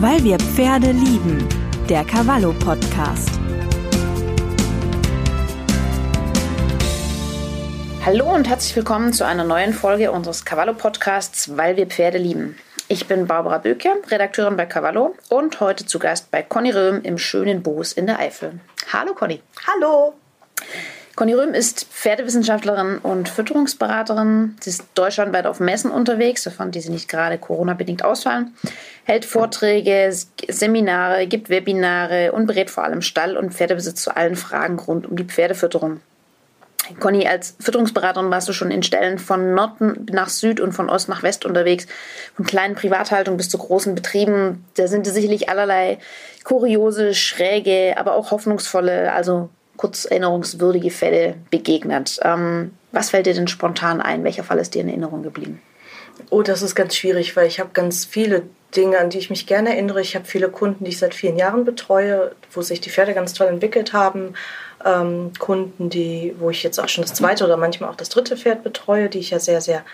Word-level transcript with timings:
Weil 0.00 0.22
wir 0.22 0.38
Pferde 0.38 0.92
lieben. 0.92 1.48
Der 1.88 2.04
Cavallo 2.04 2.52
Podcast. 2.52 3.30
Hallo 8.06 8.32
und 8.32 8.48
herzlich 8.48 8.76
willkommen 8.76 9.12
zu 9.12 9.26
einer 9.26 9.42
neuen 9.42 9.72
Folge 9.72 10.12
unseres 10.12 10.44
Cavallo 10.44 10.74
Podcasts, 10.74 11.56
weil 11.56 11.76
wir 11.76 11.88
Pferde 11.88 12.18
lieben. 12.18 12.56
Ich 12.86 13.08
bin 13.08 13.26
Barbara 13.26 13.58
Böker, 13.58 13.96
Redakteurin 14.06 14.56
bei 14.56 14.66
Cavallo 14.66 15.16
und 15.30 15.58
heute 15.58 15.84
zu 15.84 15.98
Gast 15.98 16.30
bei 16.30 16.44
Conny 16.44 16.70
Röhm 16.70 17.02
im 17.02 17.18
schönen 17.18 17.64
Boos 17.64 17.92
in 17.92 18.06
der 18.06 18.20
Eifel. 18.20 18.60
Hallo 18.92 19.14
Conny. 19.14 19.42
Hallo. 19.66 20.14
Conny 21.18 21.34
Röhm 21.34 21.52
ist 21.52 21.86
Pferdewissenschaftlerin 21.90 22.98
und 22.98 23.28
Fütterungsberaterin. 23.28 24.56
Sie 24.60 24.70
ist 24.70 24.84
deutschlandweit 24.94 25.48
auf 25.48 25.58
Messen 25.58 25.90
unterwegs, 25.90 26.44
sofern 26.44 26.70
diese 26.70 26.92
nicht 26.92 27.08
gerade 27.08 27.38
Corona-bedingt 27.38 28.04
ausfallen, 28.04 28.54
hält 29.02 29.24
Vorträge, 29.24 30.12
Seminare, 30.46 31.26
gibt 31.26 31.50
Webinare 31.50 32.30
und 32.30 32.46
berät 32.46 32.70
vor 32.70 32.84
allem 32.84 33.02
Stall- 33.02 33.36
und 33.36 33.52
Pferdebesitz 33.52 34.00
zu 34.00 34.16
allen 34.16 34.36
Fragen 34.36 34.78
rund 34.78 35.08
um 35.08 35.16
die 35.16 35.24
Pferdefütterung. 35.24 36.00
Conny, 37.00 37.26
als 37.26 37.56
Fütterungsberaterin 37.58 38.30
warst 38.30 38.48
du 38.48 38.52
schon 38.52 38.70
in 38.70 38.84
Stellen 38.84 39.18
von 39.18 39.54
Norden 39.54 40.06
nach 40.12 40.28
Süd 40.28 40.60
und 40.60 40.70
von 40.70 40.88
Ost 40.88 41.08
nach 41.08 41.24
West 41.24 41.44
unterwegs, 41.44 41.88
von 42.36 42.46
kleinen 42.46 42.76
Privathaltungen 42.76 43.38
bis 43.38 43.48
zu 43.48 43.58
großen 43.58 43.96
Betrieben. 43.96 44.64
Da 44.76 44.86
sind 44.86 45.04
sicherlich 45.04 45.48
allerlei 45.48 45.98
kuriose, 46.44 47.12
schräge, 47.12 47.96
aber 47.96 48.14
auch 48.14 48.30
hoffnungsvolle, 48.30 49.12
also 49.12 49.50
kurz 49.78 50.04
erinnerungswürdige 50.04 50.90
Fälle 50.90 51.36
begegnet. 51.50 52.20
Ähm, 52.22 52.72
was 52.92 53.10
fällt 53.10 53.24
dir 53.24 53.32
denn 53.34 53.48
spontan 53.48 54.02
ein? 54.02 54.24
Welcher 54.24 54.44
Fall 54.44 54.58
ist 54.58 54.74
dir 54.74 54.82
in 54.82 54.88
Erinnerung 54.88 55.22
geblieben? 55.22 55.62
Oh, 56.30 56.42
das 56.42 56.60
ist 56.60 56.74
ganz 56.74 56.94
schwierig, 56.94 57.36
weil 57.36 57.46
ich 57.46 57.60
habe 57.60 57.70
ganz 57.72 58.04
viele 58.04 58.42
Dinge, 58.76 58.98
an 58.98 59.08
die 59.08 59.18
ich 59.18 59.30
mich 59.30 59.46
gerne 59.46 59.70
erinnere. 59.70 60.00
Ich 60.00 60.14
habe 60.14 60.26
viele 60.26 60.50
Kunden, 60.50 60.84
die 60.84 60.90
ich 60.90 60.98
seit 60.98 61.14
vielen 61.14 61.38
Jahren 61.38 61.64
betreue, 61.64 62.32
wo 62.52 62.60
sich 62.60 62.80
die 62.80 62.90
Pferde 62.90 63.14
ganz 63.14 63.32
toll 63.32 63.46
entwickelt 63.46 63.92
haben. 63.92 64.34
Ähm, 64.84 65.32
Kunden, 65.38 65.88
die, 65.88 66.34
wo 66.38 66.50
ich 66.50 66.62
jetzt 66.62 66.78
auch 66.78 66.88
schon 66.88 67.02
das 67.02 67.14
zweite 67.14 67.44
oder 67.44 67.56
manchmal 67.56 67.88
auch 67.88 67.96
das 67.96 68.10
dritte 68.10 68.36
Pferd 68.36 68.62
betreue, 68.62 69.08
die 69.08 69.20
ich 69.20 69.30
ja 69.30 69.40
sehr, 69.40 69.60
sehr 69.60 69.84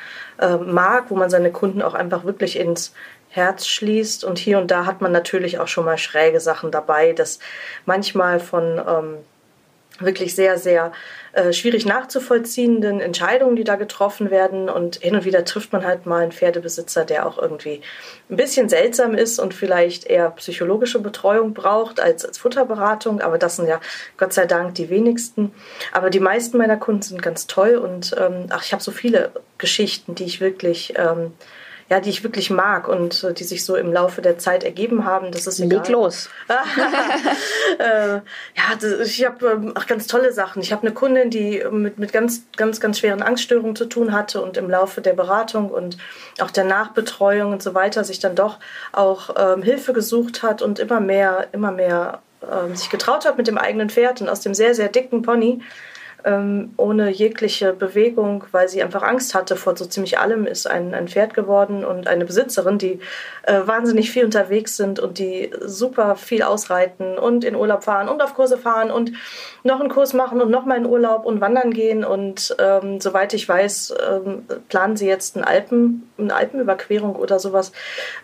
äh, 0.40 0.56
mag, 0.56 1.10
wo 1.10 1.14
man 1.14 1.30
seine 1.30 1.52
Kunden 1.52 1.82
auch 1.82 1.94
einfach 1.94 2.24
wirklich 2.24 2.58
ins 2.58 2.92
Herz 3.28 3.66
schließt. 3.66 4.24
Und 4.24 4.38
hier 4.38 4.58
und 4.58 4.70
da 4.70 4.86
hat 4.86 5.00
man 5.00 5.12
natürlich 5.12 5.58
auch 5.58 5.68
schon 5.68 5.84
mal 5.84 5.98
schräge 5.98 6.40
Sachen 6.40 6.70
dabei, 6.70 7.12
dass 7.12 7.38
manchmal 7.86 8.40
von 8.40 8.78
ähm, 8.78 9.16
wirklich 10.00 10.34
sehr, 10.34 10.58
sehr 10.58 10.92
äh, 11.32 11.52
schwierig 11.52 11.86
nachzuvollziehenden 11.86 13.00
Entscheidungen, 13.00 13.56
die 13.56 13.64
da 13.64 13.76
getroffen 13.76 14.30
werden. 14.30 14.68
Und 14.68 14.96
hin 14.96 15.14
und 15.14 15.24
wieder 15.24 15.44
trifft 15.44 15.72
man 15.72 15.84
halt 15.84 16.06
mal 16.06 16.22
einen 16.22 16.32
Pferdebesitzer, 16.32 17.04
der 17.04 17.26
auch 17.26 17.38
irgendwie 17.38 17.80
ein 18.30 18.36
bisschen 18.36 18.68
seltsam 18.68 19.14
ist 19.14 19.38
und 19.38 19.54
vielleicht 19.54 20.04
eher 20.04 20.30
psychologische 20.30 20.98
Betreuung 20.98 21.54
braucht 21.54 22.00
als, 22.00 22.24
als 22.24 22.38
Futterberatung. 22.38 23.20
Aber 23.20 23.38
das 23.38 23.56
sind 23.56 23.68
ja 23.68 23.80
Gott 24.16 24.32
sei 24.32 24.46
Dank 24.46 24.74
die 24.74 24.90
wenigsten. 24.90 25.52
Aber 25.92 26.10
die 26.10 26.20
meisten 26.20 26.58
meiner 26.58 26.76
Kunden 26.76 27.02
sind 27.02 27.22
ganz 27.22 27.46
toll 27.46 27.76
und 27.76 28.14
ähm, 28.18 28.46
ach, 28.50 28.64
ich 28.64 28.72
habe 28.72 28.82
so 28.82 28.90
viele 28.90 29.32
Geschichten, 29.58 30.14
die 30.14 30.24
ich 30.24 30.40
wirklich 30.40 30.94
ähm, 30.96 31.32
ja, 31.90 32.00
die 32.00 32.10
ich 32.10 32.24
wirklich 32.24 32.50
mag 32.50 32.88
und 32.88 33.24
äh, 33.24 33.34
die 33.34 33.44
sich 33.44 33.64
so 33.64 33.76
im 33.76 33.92
Laufe 33.92 34.22
der 34.22 34.38
Zeit 34.38 34.64
ergeben 34.64 35.04
haben. 35.04 35.32
Das 35.32 35.46
ist 35.46 35.60
egal. 35.60 35.78
Leg 35.78 35.88
los. 35.88 36.30
äh, 37.78 38.14
ja, 38.14 38.22
das, 38.80 39.08
ich 39.08 39.24
habe 39.24 39.46
ähm, 39.46 39.74
ganz 39.86 40.06
tolle 40.06 40.32
Sachen. 40.32 40.62
Ich 40.62 40.72
habe 40.72 40.82
eine 40.82 40.94
Kundin, 40.94 41.30
die 41.30 41.62
mit, 41.70 41.98
mit 41.98 42.12
ganz, 42.12 42.42
ganz, 42.56 42.80
ganz 42.80 43.00
schweren 43.00 43.22
Angststörungen 43.22 43.76
zu 43.76 43.84
tun 43.84 44.12
hatte 44.12 44.40
und 44.40 44.56
im 44.56 44.70
Laufe 44.70 45.00
der 45.00 45.12
Beratung 45.12 45.70
und 45.70 45.98
auch 46.40 46.50
der 46.50 46.64
Nachbetreuung 46.64 47.52
und 47.52 47.62
so 47.62 47.74
weiter 47.74 48.04
sich 48.04 48.18
dann 48.18 48.34
doch 48.34 48.58
auch 48.92 49.34
ähm, 49.36 49.62
Hilfe 49.62 49.92
gesucht 49.92 50.42
hat 50.42 50.62
und 50.62 50.78
immer 50.78 51.00
mehr, 51.00 51.48
immer 51.52 51.70
mehr 51.70 52.22
ähm, 52.50 52.74
sich 52.76 52.90
getraut 52.90 53.26
hat 53.26 53.36
mit 53.36 53.46
dem 53.46 53.58
eigenen 53.58 53.90
Pferd 53.90 54.20
und 54.20 54.28
aus 54.28 54.40
dem 54.40 54.54
sehr, 54.54 54.74
sehr 54.74 54.88
dicken 54.88 55.22
Pony 55.22 55.62
ähm, 56.24 56.72
ohne 56.76 57.10
jegliche 57.10 57.72
Bewegung, 57.72 58.44
weil 58.50 58.68
sie 58.68 58.82
einfach 58.82 59.02
Angst 59.02 59.34
hatte 59.34 59.56
vor 59.56 59.76
so 59.76 59.84
ziemlich 59.84 60.18
allem, 60.18 60.46
ist 60.46 60.66
ein, 60.66 60.94
ein 60.94 61.08
Pferd 61.08 61.34
geworden 61.34 61.84
und 61.84 62.08
eine 62.08 62.24
Besitzerin, 62.24 62.78
die 62.78 63.00
äh, 63.42 63.60
wahnsinnig 63.64 64.10
viel 64.10 64.24
unterwegs 64.24 64.76
sind 64.76 65.00
und 65.00 65.18
die 65.18 65.50
super 65.60 66.16
viel 66.16 66.42
ausreiten 66.42 67.18
und 67.18 67.44
in 67.44 67.54
Urlaub 67.54 67.84
fahren 67.84 68.08
und 68.08 68.22
auf 68.22 68.34
Kurse 68.34 68.56
fahren 68.56 68.90
und 68.90 69.12
noch 69.62 69.80
einen 69.80 69.90
Kurs 69.90 70.14
machen 70.14 70.40
und 70.40 70.50
noch 70.50 70.64
mal 70.64 70.78
in 70.78 70.86
Urlaub 70.86 71.26
und 71.26 71.40
wandern 71.40 71.72
gehen. 71.72 72.04
Und 72.04 72.56
ähm, 72.58 73.00
soweit 73.00 73.34
ich 73.34 73.48
weiß, 73.48 73.94
ähm, 74.10 74.46
planen 74.68 74.96
sie 74.96 75.06
jetzt 75.06 75.36
einen 75.36 75.44
Alpen, 75.44 76.10
eine 76.16 76.34
Alpenüberquerung 76.34 77.16
oder 77.16 77.38
sowas. 77.38 77.72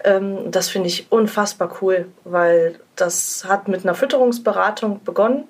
Ähm, 0.04 0.50
das 0.50 0.68
finde 0.68 0.88
ich 0.88 1.12
unfassbar 1.12 1.76
cool, 1.82 2.06
weil 2.24 2.80
das 2.96 3.44
hat 3.46 3.68
mit 3.68 3.84
einer 3.84 3.94
Fütterungsberatung 3.94 5.02
begonnen 5.04 5.44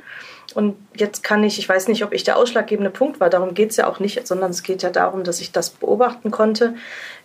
und 0.54 0.76
jetzt 0.94 1.22
kann 1.22 1.44
ich, 1.44 1.58
ich 1.58 1.68
weiß 1.68 1.88
nicht, 1.88 2.04
ob 2.04 2.12
ich 2.12 2.24
der 2.24 2.36
ausschlaggebende 2.36 2.90
Punkt 2.90 3.20
war, 3.20 3.30
darum 3.30 3.54
geht 3.54 3.70
es 3.70 3.76
ja 3.76 3.86
auch 3.86 4.00
nicht, 4.00 4.26
sondern 4.26 4.50
es 4.50 4.62
geht 4.62 4.82
ja 4.82 4.90
darum, 4.90 5.24
dass 5.24 5.40
ich 5.40 5.52
das 5.52 5.70
beobachten 5.70 6.30
konnte, 6.30 6.74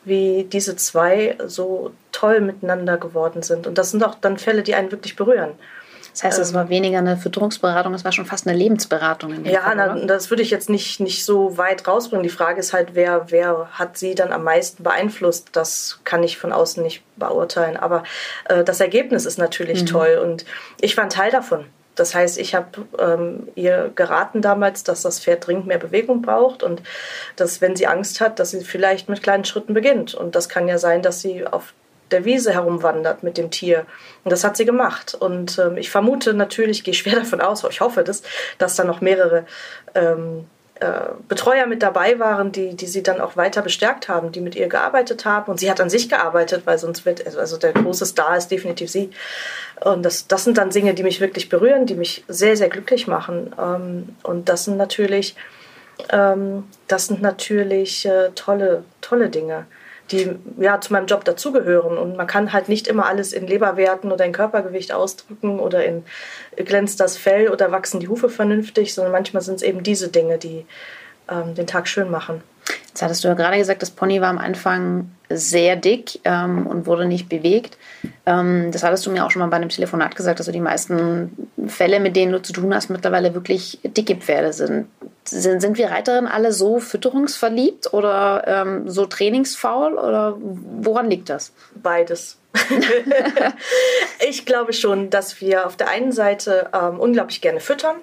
wie 0.04 0.44
diese 0.52 0.76
zwei 0.76 1.38
so 1.46 1.92
toll 2.12 2.42
miteinander 2.42 2.98
geworden 2.98 3.42
sind. 3.42 3.68
Und 3.68 3.78
das 3.78 3.92
sind 3.92 4.04
auch 4.04 4.16
dann 4.16 4.38
Fälle, 4.38 4.64
die 4.64 4.76
einen 4.76 4.92
wirklich 4.92 5.16
berühren. 5.16 5.54
Das 6.16 6.24
heißt, 6.24 6.40
es 6.40 6.50
ähm, 6.50 6.56
war 6.56 6.70
weniger 6.70 7.00
eine 7.00 7.18
Fütterungsberatung, 7.18 7.94
es 7.94 8.06
war 8.06 8.14
schon 8.14 8.26
fast 8.26 8.48
eine 8.48 8.58
Lebensberatung. 8.58 9.44
ja, 9.44 9.62
Fall, 9.62 9.76
na, 9.76 10.06
das 10.06 10.30
würde 10.30 10.44
ich 10.44 10.50
jetzt 10.50 10.70
nicht, 10.70 11.02
nicht 11.02 11.26
so 11.26 11.58
weit 11.58 11.86
rausbringen. 11.88 12.24
Die 12.24 12.30
Frage 12.30 12.62
ist 12.62 12.72
halt, 12.72 12.90
wer, 12.94 13.26
wer 13.32 13.68
hat 13.74 13.98
sie 13.98 14.16
dann 14.16 14.32
am 14.32 14.46
meisten 14.46 14.82
beeinflusst? 14.82 15.50
Das 15.52 16.00
kann 16.06 16.24
ich 16.24 16.38
von 16.38 16.54
außen 16.54 16.82
nicht 16.82 17.04
beurteilen. 17.18 17.76
Aber 17.76 18.04
äh, 18.48 18.64
das 18.64 18.80
Ergebnis 18.80 19.26
ist 19.26 19.38
natürlich 19.38 19.82
mhm. 19.82 19.88
toll 19.88 20.22
und 20.24 20.46
ich 20.80 20.96
war 20.96 21.04
ein 21.04 21.10
Teil 21.10 21.32
davon. 21.32 21.66
Das 21.96 22.14
heißt, 22.14 22.38
ich 22.38 22.54
habe 22.56 22.86
ähm, 23.00 23.48
ihr 23.56 23.92
geraten 23.96 24.42
damals, 24.42 24.84
dass 24.84 25.02
das 25.02 25.20
Pferd 25.20 25.48
dringend 25.48 25.68
mehr 25.68 25.80
Bewegung 25.80 26.22
braucht 26.22 26.62
und 26.62 26.84
dass, 27.36 27.62
wenn 27.62 27.76
sie 27.76 27.88
Angst 27.88 28.22
hat, 28.22 28.40
dass 28.40 28.52
sie 28.52 28.64
vielleicht 28.64 29.10
mit 29.10 29.24
kleinen 29.24 29.46
Schritten 29.46 29.74
beginnt. 29.74 30.14
Und 30.14 30.36
das 30.36 30.50
kann 30.50 30.68
ja 30.68 30.78
sein, 30.78 31.02
dass 31.02 31.22
sie 31.22 31.48
auf 31.48 31.74
der 32.12 32.26
Wiese 32.26 32.54
herumwandert 32.54 33.24
mit 33.24 33.38
dem 33.38 33.50
Tier. 33.50 33.86
Und 34.24 34.32
das 34.32 34.44
hat 34.44 34.58
sie 34.58 34.66
gemacht. 34.66 35.16
Und 35.16 35.58
ähm, 35.58 35.78
ich 35.78 35.90
vermute 35.90 36.34
natürlich, 36.34 36.84
gehe 36.84 36.94
schwer 36.94 37.16
davon 37.20 37.42
aus, 37.42 37.64
ich 37.70 37.82
hoffe 37.82 38.04
das, 38.04 38.24
dass 38.58 38.76
da 38.76 38.84
noch 38.84 39.02
mehrere 39.02 39.46
ähm, 39.96 40.46
äh, 40.46 40.55
Betreuer 41.30 41.68
mit 41.68 41.82
dabei 41.82 42.20
waren, 42.20 42.52
die, 42.52 42.76
die 42.76 42.88
sie 42.88 43.02
dann 43.02 43.22
auch 43.22 43.38
weiter 43.38 43.62
bestärkt 43.62 44.10
haben, 44.10 44.34
die 44.34 44.42
mit 44.42 44.56
ihr 44.56 44.68
gearbeitet 44.68 45.24
haben. 45.24 45.50
Und 45.50 45.60
sie 45.60 45.72
hat 45.72 45.80
an 45.80 45.90
sich 45.90 46.10
gearbeitet, 46.10 46.64
weil 46.66 46.78
sonst 46.78 47.06
wird, 47.06 47.26
also, 47.26 47.40
also 47.40 47.58
der 47.58 47.72
große 47.72 48.06
Star 48.06 48.36
ist 48.36 48.50
definitiv 48.50 48.92
sie. 48.92 49.10
Und 49.82 50.04
das, 50.04 50.28
das 50.28 50.44
sind 50.44 50.58
dann 50.58 50.72
Dinge, 50.72 50.94
die 50.94 51.04
mich 51.04 51.22
wirklich 51.22 51.48
berühren, 51.48 51.86
die 51.86 51.96
mich 51.96 52.26
sehr, 52.28 52.58
sehr 52.58 52.68
glücklich 52.68 53.08
machen. 53.08 53.56
Ähm, 53.58 54.16
und 54.24 54.50
das 54.50 54.66
sind 54.66 54.76
natürlich, 54.76 55.36
ähm, 56.10 56.66
das 56.90 57.08
sind 57.08 57.22
natürlich 57.22 58.06
äh, 58.06 58.32
tolle, 58.36 58.84
tolle 59.00 59.30
Dinge 59.30 59.66
die 60.12 60.36
ja 60.60 60.80
zu 60.82 60.94
meinem 60.94 61.08
Job 61.08 61.24
dazugehören. 61.26 61.98
Und 61.98 62.16
man 62.16 62.28
kann 62.28 62.54
halt 62.54 62.70
nicht 62.70 62.88
immer 62.88 63.06
alles 63.08 63.34
in 63.34 63.48
Leberwerten 63.48 64.12
oder 64.12 64.26
in 64.26 64.32
Körpergewicht 64.32 64.92
ausdrücken 64.92 65.60
oder 65.60 65.86
in 65.86 66.04
glänzt 66.58 67.00
das 67.00 67.18
Fell 67.18 67.50
oder 67.50 67.72
wachsen 67.72 68.00
die 68.00 68.08
Hufe 68.08 68.30
vernünftig, 68.30 68.94
sondern 68.94 69.12
manchmal 69.12 69.42
sind 69.42 69.56
es 69.56 69.62
eben 69.62 69.84
diese 69.84 70.10
Dinge, 70.10 70.38
die 70.38 70.66
ähm, 71.30 71.56
den 71.56 71.68
Tag 71.68 71.88
schön 71.88 72.10
machen. 72.10 72.44
Jetzt 72.88 73.02
hattest 73.02 73.24
du 73.24 73.28
ja 73.28 73.34
gerade 73.34 73.58
gesagt, 73.58 73.82
das 73.82 73.92
Pony 73.92 74.22
war 74.22 74.30
am 74.30 74.38
Anfang 74.38 75.12
sehr 75.30 75.76
dick 75.76 76.20
ähm, 76.24 76.66
und 76.66 76.86
wurde 76.86 77.06
nicht 77.06 77.28
bewegt. 77.28 77.78
Ähm, 78.26 78.72
das 78.72 78.84
hattest 78.84 79.06
du 79.06 79.12
mir 79.12 79.26
auch 79.26 79.32
schon 79.32 79.42
mal 79.42 79.50
bei 79.50 79.58
einem 79.58 79.70
Telefonat 79.70 80.16
gesagt, 80.16 80.40
dass 80.40 80.46
du 80.46 80.52
die 80.52 80.62
meisten 80.62 81.50
Fälle, 81.68 82.00
mit 82.00 82.16
denen 82.16 82.32
du 82.32 82.42
zu 82.42 82.54
tun 82.54 82.74
hast, 82.74 82.90
mittlerweile 82.90 83.34
wirklich 83.34 83.80
dicke 83.84 84.16
Pferde 84.16 84.54
sind. 84.54 84.88
Sind, 85.28 85.60
sind 85.60 85.78
wir 85.78 85.90
Reiterinnen 85.90 86.30
alle 86.30 86.52
so 86.52 86.80
fütterungsverliebt 86.80 87.94
oder 87.94 88.44
ähm, 88.46 88.90
so 88.90 89.06
trainingsfaul 89.06 89.98
oder 89.98 90.38
woran 90.40 91.10
liegt 91.10 91.30
das? 91.30 91.52
Beides. 91.74 92.38
ich 94.30 94.46
glaube 94.46 94.74
schon, 94.74 95.10
dass 95.10 95.42
wir 95.42 95.66
auf 95.66 95.76
der 95.76 95.90
einen 95.90 96.12
Seite 96.12 96.70
ähm, 96.74 97.00
unglaublich 97.00 97.42
gerne 97.42 97.60
füttern 97.60 97.98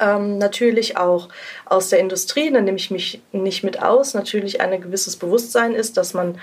ähm, 0.00 0.38
natürlich 0.38 0.96
auch 0.96 1.28
aus 1.64 1.88
der 1.88 1.98
Industrie, 1.98 2.50
da 2.50 2.60
nehme 2.60 2.76
ich 2.76 2.90
mich 2.90 3.20
nicht 3.32 3.64
mit 3.64 3.82
aus, 3.82 4.14
natürlich 4.14 4.60
ein 4.60 4.80
gewisses 4.80 5.16
Bewusstsein 5.16 5.74
ist, 5.74 5.96
dass 5.96 6.14
man 6.14 6.38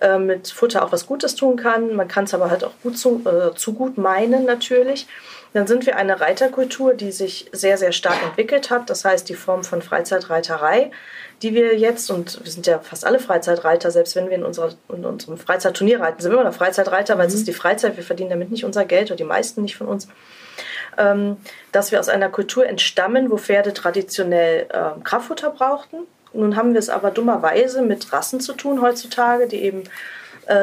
äh, 0.00 0.18
mit 0.18 0.48
Futter 0.48 0.84
auch 0.84 0.92
was 0.92 1.06
Gutes 1.06 1.34
tun 1.34 1.56
kann. 1.56 1.94
Man 1.94 2.08
kann 2.08 2.24
es 2.24 2.34
aber 2.34 2.50
halt 2.50 2.64
auch 2.64 2.72
gut 2.82 2.98
zu, 2.98 3.22
äh, 3.24 3.54
zu 3.54 3.74
gut 3.74 3.98
meinen 3.98 4.44
natürlich. 4.44 5.06
Dann 5.52 5.66
sind 5.66 5.86
wir 5.86 5.96
eine 5.96 6.20
Reiterkultur, 6.20 6.94
die 6.94 7.12
sich 7.12 7.48
sehr, 7.52 7.78
sehr 7.78 7.92
stark 7.92 8.22
entwickelt 8.22 8.70
hat. 8.70 8.90
Das 8.90 9.04
heißt, 9.04 9.28
die 9.28 9.34
Form 9.34 9.64
von 9.64 9.82
Freizeitreiterei, 9.82 10.90
die 11.42 11.54
wir 11.54 11.76
jetzt, 11.76 12.10
und 12.10 12.44
wir 12.44 12.50
sind 12.50 12.66
ja 12.66 12.80
fast 12.80 13.06
alle 13.06 13.18
Freizeitreiter, 13.18 13.90
selbst 13.90 14.14
wenn 14.16 14.28
wir 14.28 14.36
in, 14.36 14.44
unserer, 14.44 14.72
in 14.88 15.04
unserem 15.04 15.38
Freizeitturnier 15.38 16.00
reiten, 16.00 16.20
sind 16.20 16.32
wir 16.32 16.40
immer 16.40 16.48
noch 16.48 16.56
Freizeitreiter, 16.56 17.16
weil 17.16 17.26
mhm. 17.26 17.32
es 17.32 17.34
ist 17.34 17.48
die 17.48 17.52
Freizeit, 17.52 17.96
wir 17.96 18.04
verdienen 18.04 18.30
damit 18.30 18.50
nicht 18.50 18.64
unser 18.64 18.84
Geld 18.84 19.10
oder 19.10 19.16
die 19.16 19.24
meisten 19.24 19.62
nicht 19.62 19.76
von 19.76 19.86
uns. 19.86 20.08
Ähm, 20.98 21.36
dass 21.70 21.92
wir 21.92 22.00
aus 22.00 22.08
einer 22.08 22.28
Kultur 22.28 22.66
entstammen, 22.66 23.30
wo 23.30 23.36
Pferde 23.36 23.72
traditionell 23.72 24.66
ähm, 24.72 25.04
Kraftfutter 25.04 25.50
brauchten. 25.50 25.98
Nun 26.32 26.56
haben 26.56 26.72
wir 26.72 26.80
es 26.80 26.90
aber 26.90 27.10
dummerweise 27.10 27.82
mit 27.82 28.12
Rassen 28.12 28.40
zu 28.40 28.52
tun 28.52 28.82
heutzutage, 28.82 29.46
die 29.46 29.62
eben 29.62 29.84
äh, 29.84 29.86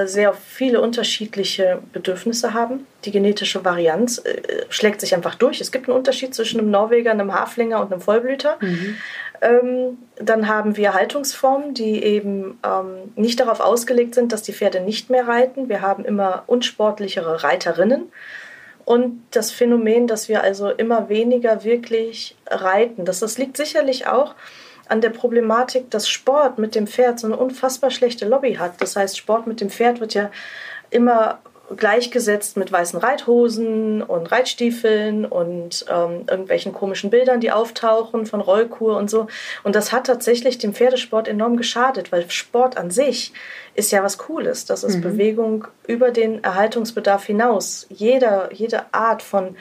sehr 0.07 0.33
viele 0.33 0.81
unterschiedliche 0.81 1.79
Bedürfnisse 1.93 2.53
haben. 2.53 2.87
Die 3.05 3.11
genetische 3.11 3.63
Varianz 3.63 4.17
äh, 4.17 4.41
schlägt 4.69 4.99
sich 4.99 5.13
einfach 5.13 5.35
durch. 5.35 5.61
Es 5.61 5.71
gibt 5.71 5.87
einen 5.87 5.97
Unterschied 5.97 6.33
zwischen 6.33 6.59
einem 6.59 6.71
Norweger, 6.71 7.11
einem 7.11 7.33
Haflinger 7.33 7.81
und 7.81 7.91
einem 7.91 8.01
Vollblüter. 8.01 8.57
Mhm. 8.61 8.97
Ähm, 9.41 9.97
dann 10.17 10.47
haben 10.47 10.77
wir 10.77 10.93
Haltungsformen, 10.93 11.73
die 11.73 12.03
eben 12.03 12.57
ähm, 12.65 13.11
nicht 13.15 13.39
darauf 13.39 13.59
ausgelegt 13.59 14.15
sind, 14.15 14.31
dass 14.31 14.41
die 14.41 14.53
Pferde 14.53 14.81
nicht 14.81 15.09
mehr 15.09 15.27
reiten. 15.27 15.69
Wir 15.69 15.81
haben 15.81 16.03
immer 16.03 16.43
unsportlichere 16.47 17.43
Reiterinnen. 17.43 18.11
Und 18.85 19.23
das 19.31 19.51
Phänomen, 19.51 20.07
dass 20.07 20.29
wir 20.29 20.43
also 20.43 20.69
immer 20.69 21.09
weniger 21.09 21.63
wirklich 21.63 22.35
reiten, 22.47 23.03
das, 23.05 23.19
das 23.19 23.37
liegt 23.37 23.57
sicherlich 23.57 24.07
auch 24.07 24.35
an 24.89 25.01
der 25.01 25.09
Problematik, 25.09 25.89
dass 25.91 26.07
Sport 26.07 26.57
mit 26.59 26.75
dem 26.75 26.87
Pferd 26.87 27.19
so 27.19 27.27
eine 27.27 27.37
unfassbar 27.37 27.91
schlechte 27.91 28.27
Lobby 28.27 28.55
hat. 28.55 28.81
Das 28.81 28.95
heißt, 28.95 29.17
Sport 29.17 29.47
mit 29.47 29.61
dem 29.61 29.69
Pferd 29.69 29.99
wird 29.99 30.13
ja 30.13 30.31
immer 30.89 31.39
gleichgesetzt 31.75 32.57
mit 32.57 32.71
weißen 32.71 32.99
Reithosen 32.99 34.03
und 34.03 34.31
Reitstiefeln 34.31 35.25
und 35.25 35.85
ähm, 35.89 36.25
irgendwelchen 36.29 36.73
komischen 36.73 37.09
Bildern, 37.09 37.39
die 37.39 37.51
auftauchen 37.51 38.25
von 38.25 38.41
Rollkur 38.41 38.97
und 38.97 39.09
so. 39.09 39.27
Und 39.63 39.75
das 39.75 39.91
hat 39.91 40.05
tatsächlich 40.07 40.57
dem 40.57 40.73
Pferdesport 40.73 41.27
enorm 41.27 41.57
geschadet, 41.57 42.11
weil 42.11 42.29
Sport 42.29 42.77
an 42.77 42.91
sich 42.91 43.33
ist 43.73 43.91
ja 43.91 44.03
was 44.03 44.17
Cooles. 44.17 44.65
Das 44.65 44.83
ist 44.83 44.97
mhm. 44.97 45.01
Bewegung 45.01 45.67
über 45.87 46.11
den 46.11 46.43
Erhaltungsbedarf 46.43 47.25
hinaus. 47.25 47.87
Jeder, 47.89 48.53
jede 48.53 48.93
Art 48.93 49.23
von 49.23 49.55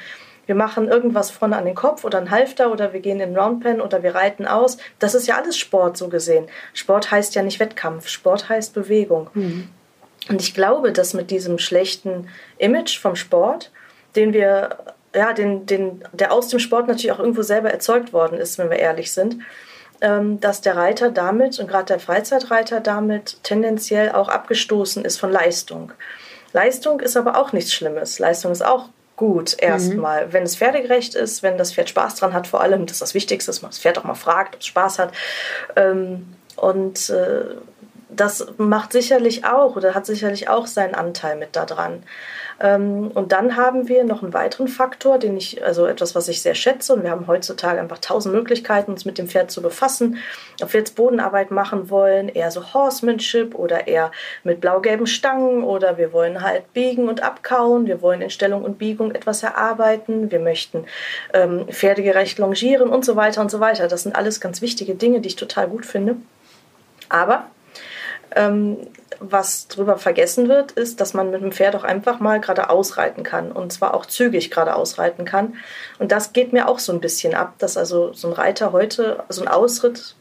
wir 0.46 0.54
machen 0.54 0.88
irgendwas 0.88 1.30
vorne 1.30 1.56
an 1.56 1.64
den 1.64 1.74
Kopf 1.74 2.04
oder 2.04 2.18
ein 2.18 2.30
Halfter 2.30 2.70
oder 2.70 2.92
wir 2.92 3.00
gehen 3.00 3.20
in 3.20 3.30
den 3.30 3.38
Roundpen 3.38 3.80
oder 3.80 4.02
wir 4.02 4.14
reiten 4.14 4.46
aus. 4.46 4.78
Das 4.98 5.14
ist 5.14 5.26
ja 5.26 5.36
alles 5.36 5.56
Sport 5.56 5.96
so 5.96 6.08
gesehen. 6.08 6.46
Sport 6.72 7.10
heißt 7.10 7.34
ja 7.34 7.42
nicht 7.42 7.60
Wettkampf, 7.60 8.08
Sport 8.08 8.48
heißt 8.48 8.74
Bewegung. 8.74 9.30
Mhm. 9.34 9.68
Und 10.28 10.40
ich 10.40 10.54
glaube, 10.54 10.92
dass 10.92 11.14
mit 11.14 11.30
diesem 11.30 11.58
schlechten 11.58 12.28
Image 12.58 12.98
vom 12.98 13.16
Sport, 13.16 13.70
den 14.16 14.32
wir, 14.32 14.78
ja, 15.14 15.32
den, 15.32 15.66
den, 15.66 16.02
der 16.12 16.32
aus 16.32 16.48
dem 16.48 16.58
Sport 16.58 16.88
natürlich 16.88 17.12
auch 17.12 17.18
irgendwo 17.18 17.42
selber 17.42 17.70
erzeugt 17.70 18.12
worden 18.12 18.38
ist, 18.38 18.58
wenn 18.58 18.70
wir 18.70 18.78
ehrlich 18.78 19.12
sind, 19.12 19.38
ähm, 20.00 20.40
dass 20.40 20.60
der 20.60 20.76
Reiter 20.76 21.10
damit 21.10 21.58
und 21.58 21.68
gerade 21.68 21.86
der 21.86 22.00
Freizeitreiter 22.00 22.80
damit 22.80 23.42
tendenziell 23.42 24.12
auch 24.12 24.28
abgestoßen 24.28 25.04
ist 25.04 25.18
von 25.18 25.30
Leistung. 25.30 25.92
Leistung 26.52 27.00
ist 27.00 27.16
aber 27.16 27.38
auch 27.38 27.52
nichts 27.52 27.72
Schlimmes. 27.72 28.18
Leistung 28.18 28.52
ist 28.52 28.64
auch 28.64 28.88
gut 29.16 29.56
erstmal. 29.58 30.26
Mhm. 30.26 30.32
Wenn 30.32 30.42
es 30.42 30.56
pferdegerecht 30.56 31.14
ist, 31.14 31.42
wenn 31.42 31.58
das 31.58 31.72
Pferd 31.72 31.88
Spaß 31.88 32.16
dran 32.16 32.32
hat, 32.32 32.46
vor 32.46 32.60
allem, 32.60 32.86
das 32.86 32.96
ist 32.96 33.02
das 33.02 33.14
Wichtigste, 33.14 33.50
dass 33.50 33.62
man 33.62 33.70
das 33.70 33.78
Pferd 33.78 33.98
auch 33.98 34.04
mal 34.04 34.14
fragt, 34.14 34.56
ob 34.56 34.60
es 34.60 34.66
Spaß 34.66 34.98
hat. 34.98 35.12
Ähm, 35.76 36.34
und 36.56 37.10
äh, 37.10 37.44
das 38.10 38.46
macht 38.58 38.92
sicherlich 38.92 39.44
auch 39.44 39.76
oder 39.76 39.94
hat 39.94 40.06
sicherlich 40.06 40.48
auch 40.48 40.66
seinen 40.66 40.94
Anteil 40.94 41.36
mit 41.36 41.56
daran. 41.56 42.02
Ähm, 42.60 43.10
und 43.12 43.32
dann 43.32 43.56
haben 43.56 43.88
wir 43.88 44.04
noch 44.04 44.22
einen 44.22 44.34
weiteren 44.34 44.68
Faktor, 44.68 45.18
den 45.18 45.36
ich, 45.36 45.64
also 45.64 45.86
etwas, 45.86 46.14
was 46.14 46.28
ich 46.28 46.42
sehr 46.42 46.54
schätze. 46.54 46.94
Und 46.94 47.02
wir 47.02 47.10
haben 47.10 47.26
heutzutage 47.26 47.80
einfach 47.80 47.98
tausend 47.98 48.34
Möglichkeiten, 48.34 48.92
uns 48.92 49.04
mit 49.04 49.18
dem 49.18 49.28
Pferd 49.28 49.50
zu 49.50 49.62
befassen. 49.62 50.18
Ob 50.62 50.72
wir 50.72 50.80
jetzt 50.80 50.96
Bodenarbeit 50.96 51.50
machen 51.50 51.90
wollen, 51.90 52.28
eher 52.28 52.50
so 52.50 52.74
Horsemanship 52.74 53.54
oder 53.54 53.86
eher 53.86 54.12
mit 54.44 54.60
blau-gelben 54.60 55.06
Stangen 55.06 55.64
oder 55.64 55.98
wir 55.98 56.12
wollen 56.12 56.42
halt 56.42 56.72
biegen 56.72 57.08
und 57.08 57.22
abkauen. 57.22 57.86
Wir 57.86 58.02
wollen 58.02 58.22
in 58.22 58.30
Stellung 58.30 58.64
und 58.64 58.78
Biegung 58.78 59.12
etwas 59.12 59.42
erarbeiten. 59.42 60.30
Wir 60.30 60.40
möchten 60.40 60.84
ähm, 61.32 61.66
pferdegerecht 61.68 62.38
longieren 62.38 62.88
und 62.88 63.04
so 63.04 63.16
weiter 63.16 63.40
und 63.40 63.50
so 63.50 63.60
weiter. 63.60 63.88
Das 63.88 64.02
sind 64.02 64.16
alles 64.16 64.40
ganz 64.40 64.62
wichtige 64.62 64.94
Dinge, 64.94 65.20
die 65.20 65.28
ich 65.28 65.36
total 65.36 65.68
gut 65.68 65.86
finde. 65.86 66.16
Aber 67.08 67.46
ähm, 68.34 68.78
was 69.20 69.68
drüber 69.68 69.98
vergessen 69.98 70.48
wird, 70.48 70.72
ist, 70.72 71.00
dass 71.00 71.14
man 71.14 71.30
mit 71.30 71.42
dem 71.42 71.52
Pferd 71.52 71.76
auch 71.76 71.84
einfach 71.84 72.20
mal 72.20 72.40
geradeaus 72.40 72.96
reiten 72.96 73.22
kann 73.22 73.52
und 73.52 73.72
zwar 73.72 73.94
auch 73.94 74.06
zügig 74.06 74.50
geradeaus 74.50 74.98
reiten 74.98 75.24
kann. 75.24 75.54
Und 75.98 76.12
das 76.12 76.32
geht 76.32 76.52
mir 76.52 76.68
auch 76.68 76.78
so 76.78 76.92
ein 76.92 77.00
bisschen 77.00 77.34
ab, 77.34 77.54
dass 77.58 77.76
also 77.76 78.12
so 78.12 78.28
ein 78.28 78.34
Reiter 78.34 78.72
heute 78.72 79.24
so 79.28 79.42
ein 79.42 79.48
Ausritt 79.48 80.16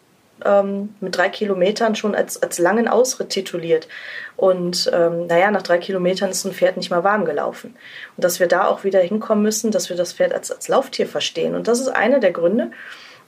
ähm, 0.46 0.96
mit 1.00 1.18
drei 1.18 1.30
Kilometern 1.30 1.96
schon 1.96 2.16
als, 2.16 2.42
als 2.42 2.60
langen 2.60 2.88
Ausritt 2.88 3.30
tituliert. 3.30 3.88
Und 4.36 4.90
ähm, 4.94 5.28
naja, 5.28 5.52
nach 5.52 5.62
drei 5.62 5.78
Kilometern 5.78 6.32
ist 6.32 6.46
ein 6.46 6.54
Pferd 6.54 6.78
nicht 6.78 6.90
mal 6.90 7.04
warm 7.04 7.26
gelaufen. 7.26 7.76
Und 8.18 8.24
dass 8.24 8.40
wir 8.40 8.48
da 8.48 8.68
auch 8.68 8.84
wieder 8.84 9.00
hinkommen 9.00 9.44
müssen, 9.44 9.72
dass 9.72 9.90
wir 9.90 9.98
das 9.98 10.14
Pferd 10.14 10.34
als, 10.34 10.52
als 10.52 10.68
Lauftier 10.68 11.08
verstehen. 11.08 11.56
Und 11.56 11.68
das 11.68 11.80
ist 11.80 11.90
einer 11.90 12.20
der 12.20 12.32
Gründe, 12.32 12.72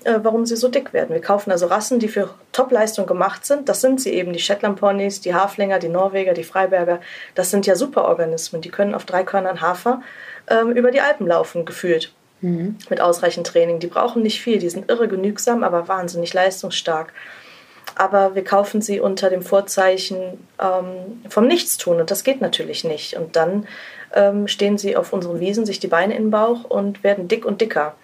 äh, 0.06 0.20
warum 0.22 0.46
sie 0.46 0.56
so 0.56 0.68
dick 0.68 0.94
werden. 0.94 1.14
Wir 1.14 1.22
kaufen 1.22 1.52
also 1.52 1.66
Rassen, 1.66 2.00
die 2.00 2.08
für 2.08 2.30
Topleistung 2.52 3.08
gemacht 3.08 3.46
sind. 3.46 3.68
Das 3.68 3.82
sind 3.82 4.00
sie 4.00 4.14
eben, 4.14 4.34
die 4.34 4.40
Shetland 4.40 4.80
Ponys, 4.80 5.20
die 5.20 5.34
Haflinger, 5.34 5.80
die 5.80 5.90
Norweger, 5.90 6.34
die 6.34 6.44
Freiberger. 6.44 7.02
Das 7.34 7.52
sind 7.52 7.66
ja 7.66 7.76
Superorganismen. 7.76 8.62
Die 8.62 8.70
können 8.70 8.96
auf 8.96 9.06
drei 9.06 9.24
Körnern 9.24 9.62
Hafer 9.62 10.02
ähm, 10.48 10.72
über 10.72 10.92
die 10.92 11.02
Alpen 11.02 11.28
laufen, 11.28 11.66
gefühlt. 11.66 12.14
Mhm. 12.42 12.78
Mit 12.90 13.02
ausreichend 13.02 13.48
Training. 13.48 13.80
Die 13.80 13.88
brauchen 13.88 14.22
nicht 14.22 14.42
viel, 14.42 14.60
die 14.60 14.70
sind 14.70 14.92
irre 14.92 15.08
genügsam, 15.08 15.64
aber 15.64 15.88
wahnsinnig 15.88 16.34
leistungsstark. 16.34 17.12
Aber 17.96 18.36
wir 18.36 18.44
kaufen 18.44 18.82
sie 18.82 19.00
unter 19.00 19.30
dem 19.30 19.42
Vorzeichen 19.42 20.48
ähm, 20.62 21.24
vom 21.30 21.48
Nichtstun 21.48 22.00
und 22.00 22.12
das 22.12 22.24
geht 22.24 22.42
natürlich 22.42 22.84
nicht. 22.84 23.16
Und 23.16 23.36
dann 23.36 23.68
ähm, 24.14 24.48
stehen 24.48 24.78
sie 24.78 24.98
auf 24.98 25.14
unseren 25.14 25.40
Wiesen, 25.40 25.66
sich 25.66 25.80
die 25.80 25.88
Beine 25.88 26.16
in 26.16 26.26
den 26.26 26.32
Bauch 26.32 26.64
und 26.66 27.04
werden 27.04 27.28
dick 27.28 27.46
und 27.46 27.62
dicker. 27.62 27.96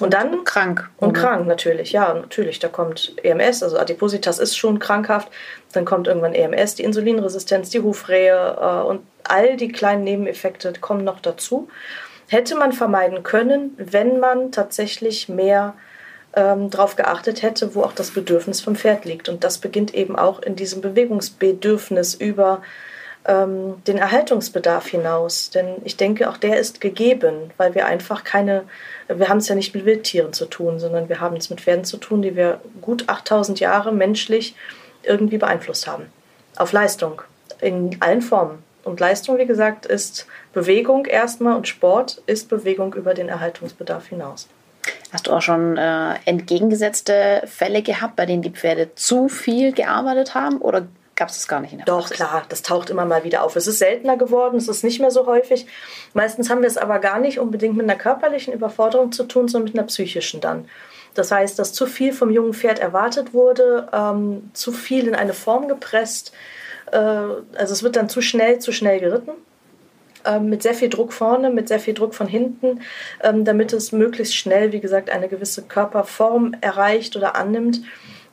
Und 0.00 0.14
dann 0.14 0.44
krank. 0.44 0.88
Und 0.96 1.10
oder? 1.10 1.20
krank 1.20 1.46
natürlich, 1.46 1.92
ja, 1.92 2.12
natürlich. 2.14 2.58
Da 2.58 2.68
kommt 2.68 3.14
EMS, 3.22 3.62
also 3.62 3.78
Adipositas 3.78 4.38
ist 4.38 4.56
schon 4.56 4.78
krankhaft. 4.78 5.28
Dann 5.72 5.84
kommt 5.84 6.08
irgendwann 6.08 6.34
EMS, 6.34 6.74
die 6.74 6.84
Insulinresistenz, 6.84 7.70
die 7.70 7.80
Hufrehe 7.80 8.56
äh, 8.60 8.86
und 8.86 9.02
all 9.24 9.56
die 9.56 9.68
kleinen 9.68 10.04
Nebeneffekte 10.04 10.72
kommen 10.80 11.04
noch 11.04 11.20
dazu. 11.20 11.68
Hätte 12.28 12.56
man 12.56 12.72
vermeiden 12.72 13.22
können, 13.22 13.74
wenn 13.76 14.20
man 14.20 14.52
tatsächlich 14.52 15.28
mehr 15.28 15.74
ähm, 16.34 16.70
darauf 16.70 16.96
geachtet 16.96 17.42
hätte, 17.42 17.74
wo 17.74 17.82
auch 17.82 17.92
das 17.92 18.12
Bedürfnis 18.12 18.60
vom 18.60 18.76
Pferd 18.76 19.04
liegt. 19.04 19.28
Und 19.28 19.44
das 19.44 19.58
beginnt 19.58 19.94
eben 19.94 20.16
auch 20.16 20.40
in 20.40 20.56
diesem 20.56 20.80
Bewegungsbedürfnis 20.80 22.14
über 22.14 22.62
ähm, 23.26 23.82
den 23.86 23.98
Erhaltungsbedarf 23.98 24.88
hinaus. 24.88 25.50
Denn 25.50 25.76
ich 25.84 25.96
denke, 25.96 26.28
auch 26.30 26.36
der 26.36 26.58
ist 26.58 26.80
gegeben, 26.80 27.50
weil 27.56 27.74
wir 27.74 27.86
einfach 27.86 28.24
keine 28.24 28.64
wir 29.18 29.28
haben 29.28 29.38
es 29.38 29.48
ja 29.48 29.54
nicht 29.54 29.74
mit 29.74 29.84
Wildtieren 29.84 30.32
zu 30.32 30.46
tun, 30.46 30.78
sondern 30.78 31.08
wir 31.08 31.20
haben 31.20 31.36
es 31.36 31.50
mit 31.50 31.60
Pferden 31.60 31.84
zu 31.84 31.96
tun, 31.96 32.22
die 32.22 32.36
wir 32.36 32.60
gut 32.80 33.08
8000 33.08 33.60
Jahre 33.60 33.92
menschlich 33.92 34.54
irgendwie 35.02 35.38
beeinflusst 35.38 35.86
haben. 35.86 36.06
Auf 36.56 36.72
Leistung, 36.72 37.22
in 37.60 37.96
allen 38.00 38.22
Formen. 38.22 38.62
Und 38.84 39.00
Leistung, 39.00 39.38
wie 39.38 39.46
gesagt, 39.46 39.86
ist 39.86 40.26
Bewegung 40.52 41.06
erstmal 41.06 41.56
und 41.56 41.68
Sport 41.68 42.22
ist 42.26 42.48
Bewegung 42.48 42.94
über 42.94 43.14
den 43.14 43.28
Erhaltungsbedarf 43.28 44.06
hinaus. 44.06 44.48
Hast 45.12 45.26
du 45.26 45.32
auch 45.32 45.42
schon 45.42 45.76
äh, 45.76 46.14
entgegengesetzte 46.24 47.42
Fälle 47.46 47.82
gehabt, 47.82 48.16
bei 48.16 48.26
denen 48.26 48.42
die 48.42 48.50
Pferde 48.50 48.94
zu 48.94 49.28
viel 49.28 49.72
gearbeitet 49.72 50.34
haben 50.34 50.58
oder 50.58 50.86
gab 51.20 51.28
es 51.28 51.36
das 51.36 51.48
gar 51.48 51.60
nicht 51.60 51.72
in 51.72 51.78
der 51.78 51.84
Doch, 51.84 52.08
Praxis. 52.08 52.16
klar, 52.16 52.42
das 52.48 52.62
taucht 52.62 52.88
immer 52.88 53.04
mal 53.04 53.24
wieder 53.24 53.44
auf. 53.44 53.54
Es 53.54 53.66
ist 53.66 53.78
seltener 53.78 54.16
geworden, 54.16 54.56
es 54.56 54.68
ist 54.68 54.82
nicht 54.82 55.00
mehr 55.00 55.10
so 55.10 55.26
häufig. 55.26 55.66
Meistens 56.14 56.48
haben 56.48 56.62
wir 56.62 56.66
es 56.66 56.78
aber 56.78 56.98
gar 56.98 57.20
nicht 57.20 57.38
unbedingt 57.38 57.76
mit 57.76 57.84
einer 57.84 57.98
körperlichen 57.98 58.54
Überforderung 58.54 59.12
zu 59.12 59.24
tun, 59.24 59.46
sondern 59.46 59.70
mit 59.70 59.78
einer 59.78 59.86
psychischen 59.86 60.40
dann. 60.40 60.66
Das 61.12 61.30
heißt, 61.30 61.58
dass 61.58 61.74
zu 61.74 61.84
viel 61.84 62.14
vom 62.14 62.30
jungen 62.30 62.54
Pferd 62.54 62.78
erwartet 62.78 63.34
wurde, 63.34 63.88
ähm, 63.92 64.50
zu 64.54 64.72
viel 64.72 65.08
in 65.08 65.14
eine 65.14 65.34
Form 65.34 65.68
gepresst. 65.68 66.32
Äh, 66.90 66.96
also 66.96 67.72
es 67.72 67.82
wird 67.82 67.96
dann 67.96 68.08
zu 68.08 68.22
schnell, 68.22 68.58
zu 68.58 68.72
schnell 68.72 68.98
geritten. 68.98 69.32
Ähm, 70.24 70.48
mit 70.48 70.62
sehr 70.62 70.74
viel 70.74 70.88
Druck 70.88 71.12
vorne, 71.12 71.50
mit 71.50 71.68
sehr 71.68 71.80
viel 71.80 71.92
Druck 71.94 72.14
von 72.14 72.28
hinten, 72.28 72.80
ähm, 73.22 73.44
damit 73.44 73.74
es 73.74 73.92
möglichst 73.92 74.36
schnell, 74.36 74.72
wie 74.72 74.80
gesagt, 74.80 75.10
eine 75.10 75.28
gewisse 75.28 75.62
Körperform 75.62 76.56
erreicht 76.62 77.14
oder 77.14 77.36
annimmt. 77.36 77.82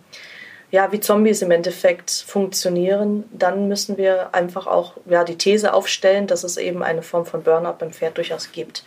ja, 0.72 0.92
wie 0.92 1.00
Zombies 1.00 1.42
im 1.42 1.52
Endeffekt 1.52 2.12
funktionieren, 2.12 3.24
dann 3.32 3.68
müssen 3.68 3.98
wir 3.98 4.34
einfach 4.34 4.68
auch 4.68 4.94
ja, 5.06 5.24
die 5.24 5.38
These 5.38 5.74
aufstellen, 5.74 6.28
dass 6.28 6.44
es 6.44 6.58
eben 6.58 6.84
eine 6.84 7.02
Form 7.02 7.26
von 7.26 7.44
Burnout 7.44 7.76
beim 7.80 7.92
Pferd 7.92 8.18
durchaus 8.18 8.52
gibt. 8.52 8.84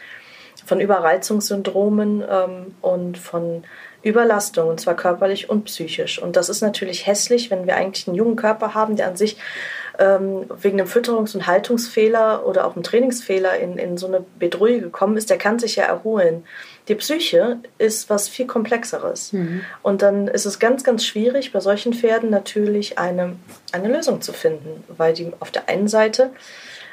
Von 0.66 0.80
Überreizungssyndromen 0.80 2.22
ähm, 2.28 2.74
und 2.82 3.16
von 3.16 3.64
Überlastung, 4.02 4.68
und 4.68 4.80
zwar 4.80 4.94
körperlich 4.94 5.50
und 5.50 5.64
psychisch. 5.64 6.20
Und 6.20 6.36
das 6.36 6.48
ist 6.48 6.60
natürlich 6.60 7.06
hässlich, 7.06 7.50
wenn 7.50 7.66
wir 7.66 7.76
eigentlich 7.76 8.06
einen 8.06 8.16
jungen 8.16 8.36
Körper 8.36 8.74
haben, 8.74 8.96
der 8.96 9.08
an 9.08 9.16
sich 9.16 9.36
ähm, 9.98 10.46
wegen 10.60 10.80
einem 10.80 10.88
Fütterungs- 10.88 11.34
und 11.34 11.46
Haltungsfehler 11.46 12.46
oder 12.46 12.66
auch 12.66 12.76
einem 12.76 12.84
Trainingsfehler 12.84 13.58
in, 13.58 13.78
in 13.78 13.98
so 13.98 14.06
eine 14.06 14.24
Bedrohung 14.38 14.80
gekommen 14.80 15.16
ist, 15.16 15.30
der 15.30 15.38
kann 15.38 15.58
sich 15.58 15.76
ja 15.76 15.84
erholen. 15.84 16.44
Die 16.88 16.94
Psyche 16.94 17.58
ist 17.76 18.10
was 18.10 18.28
viel 18.28 18.46
komplexeres. 18.46 19.32
Mhm. 19.32 19.62
Und 19.82 20.02
dann 20.02 20.26
ist 20.26 20.46
es 20.46 20.58
ganz, 20.58 20.84
ganz 20.84 21.04
schwierig, 21.04 21.52
bei 21.52 21.60
solchen 21.60 21.92
Pferden 21.92 22.30
natürlich 22.30 22.98
eine, 22.98 23.36
eine 23.72 23.88
Lösung 23.88 24.20
zu 24.22 24.32
finden, 24.32 24.84
weil 24.88 25.12
die 25.12 25.30
auf 25.40 25.50
der 25.50 25.68
einen 25.68 25.88
Seite 25.88 26.30